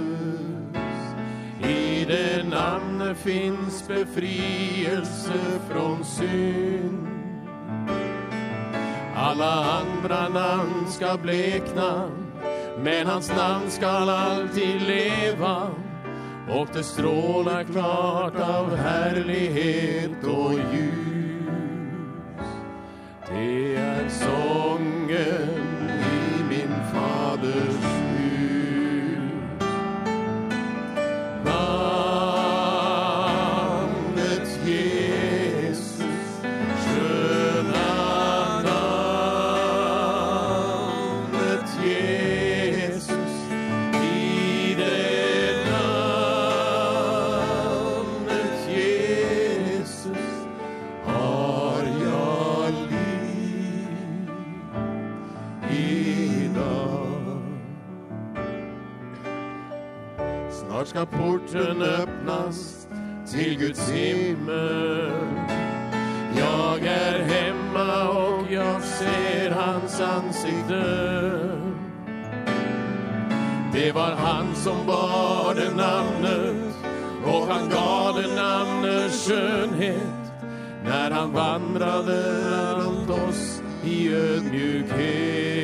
I 1.64 2.06
det 2.08 2.49
namnet 2.49 3.18
fins 3.18 3.88
befrielse 3.88 5.39
från 5.70 6.06
synd. 6.06 7.08
Alla 9.16 9.82
andra 9.82 10.30
namn 10.30 10.88
ska 10.88 11.18
blekna, 11.18 12.10
men 12.84 13.08
hans 13.08 13.30
namn 13.38 13.70
skal 13.70 14.10
alltid 14.10 14.82
leva. 14.82 15.68
Och 16.49 16.68
det 16.74 16.84
strålar 16.84 17.64
klart 17.64 18.36
av 18.36 18.76
härlighet 18.76 20.24
och 20.24 20.54
ljus. 20.54 21.02
Det 23.30 23.76
är 23.76 24.10
sången 24.10 24.70
skal 61.02 61.20
porten 61.20 61.82
öppnas 61.82 62.88
till 63.32 63.60
Guds 63.60 63.91
himmel. 63.91 65.12
Jag 66.38 66.80
är 66.86 67.20
hemma 67.24 68.10
och 68.10 68.52
jag 68.52 68.82
ser 68.84 69.52
hans 69.52 70.02
ansikte. 70.02 70.84
Det 73.74 73.91
var 73.91 74.12
han 74.12 74.56
som 74.56 74.88
bar 74.88 75.56
det 75.56 75.76
namnet 75.76 76.76
och 77.26 77.47
han 77.47 77.70
gav 77.70 78.22
det 78.22 78.36
namnet 78.36 79.12
skönhet 79.12 80.34
när 80.84 81.12
han 81.12 81.32
vandrade 81.34 82.43
runt 82.74 83.10
oss 83.10 83.62
i 83.84 84.14
ödmjukhet. 84.14 85.61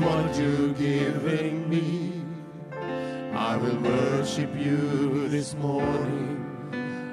what 0.00 0.36
you're 0.38 0.72
giving 0.74 1.68
me. 1.68 2.22
I 3.34 3.56
will 3.56 3.78
worship 3.78 4.54
you 4.56 5.28
this 5.28 5.54
morning, 5.54 6.44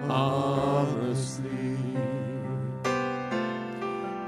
honestly. 0.09 1.77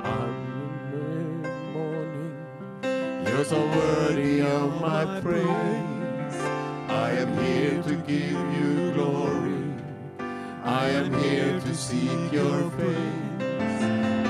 I'm 0.03 0.91
the 0.91 1.49
morning. 1.74 3.26
You're 3.28 3.45
so 3.45 3.66
worthy 3.68 4.41
of 4.41 4.82
my 4.82 5.20
praise. 5.22 6.36
I 6.89 7.12
am 7.12 7.38
here 7.38 7.84
to 7.84 7.95
give 7.95 8.53
you 8.60 8.91
glory. 8.93 9.64
I 10.64 10.89
am 10.89 11.14
here 11.22 11.60
to 11.60 11.76
seek 11.76 12.32
your 12.32 12.72
face. 12.72 13.82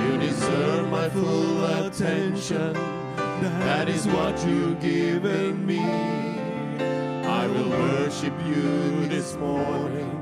You 0.04 0.18
deserve 0.18 0.90
my 0.90 1.10
full 1.10 1.66
attention. 1.66 2.97
That 3.42 3.90
is 3.90 4.08
what 4.08 4.46
you've 4.46 4.80
given 4.80 5.66
me. 5.66 5.80
I 5.80 7.48
will 7.48 7.70
worship 7.70 8.34
you 8.46 9.08
this 9.08 9.36
morning 9.36 10.18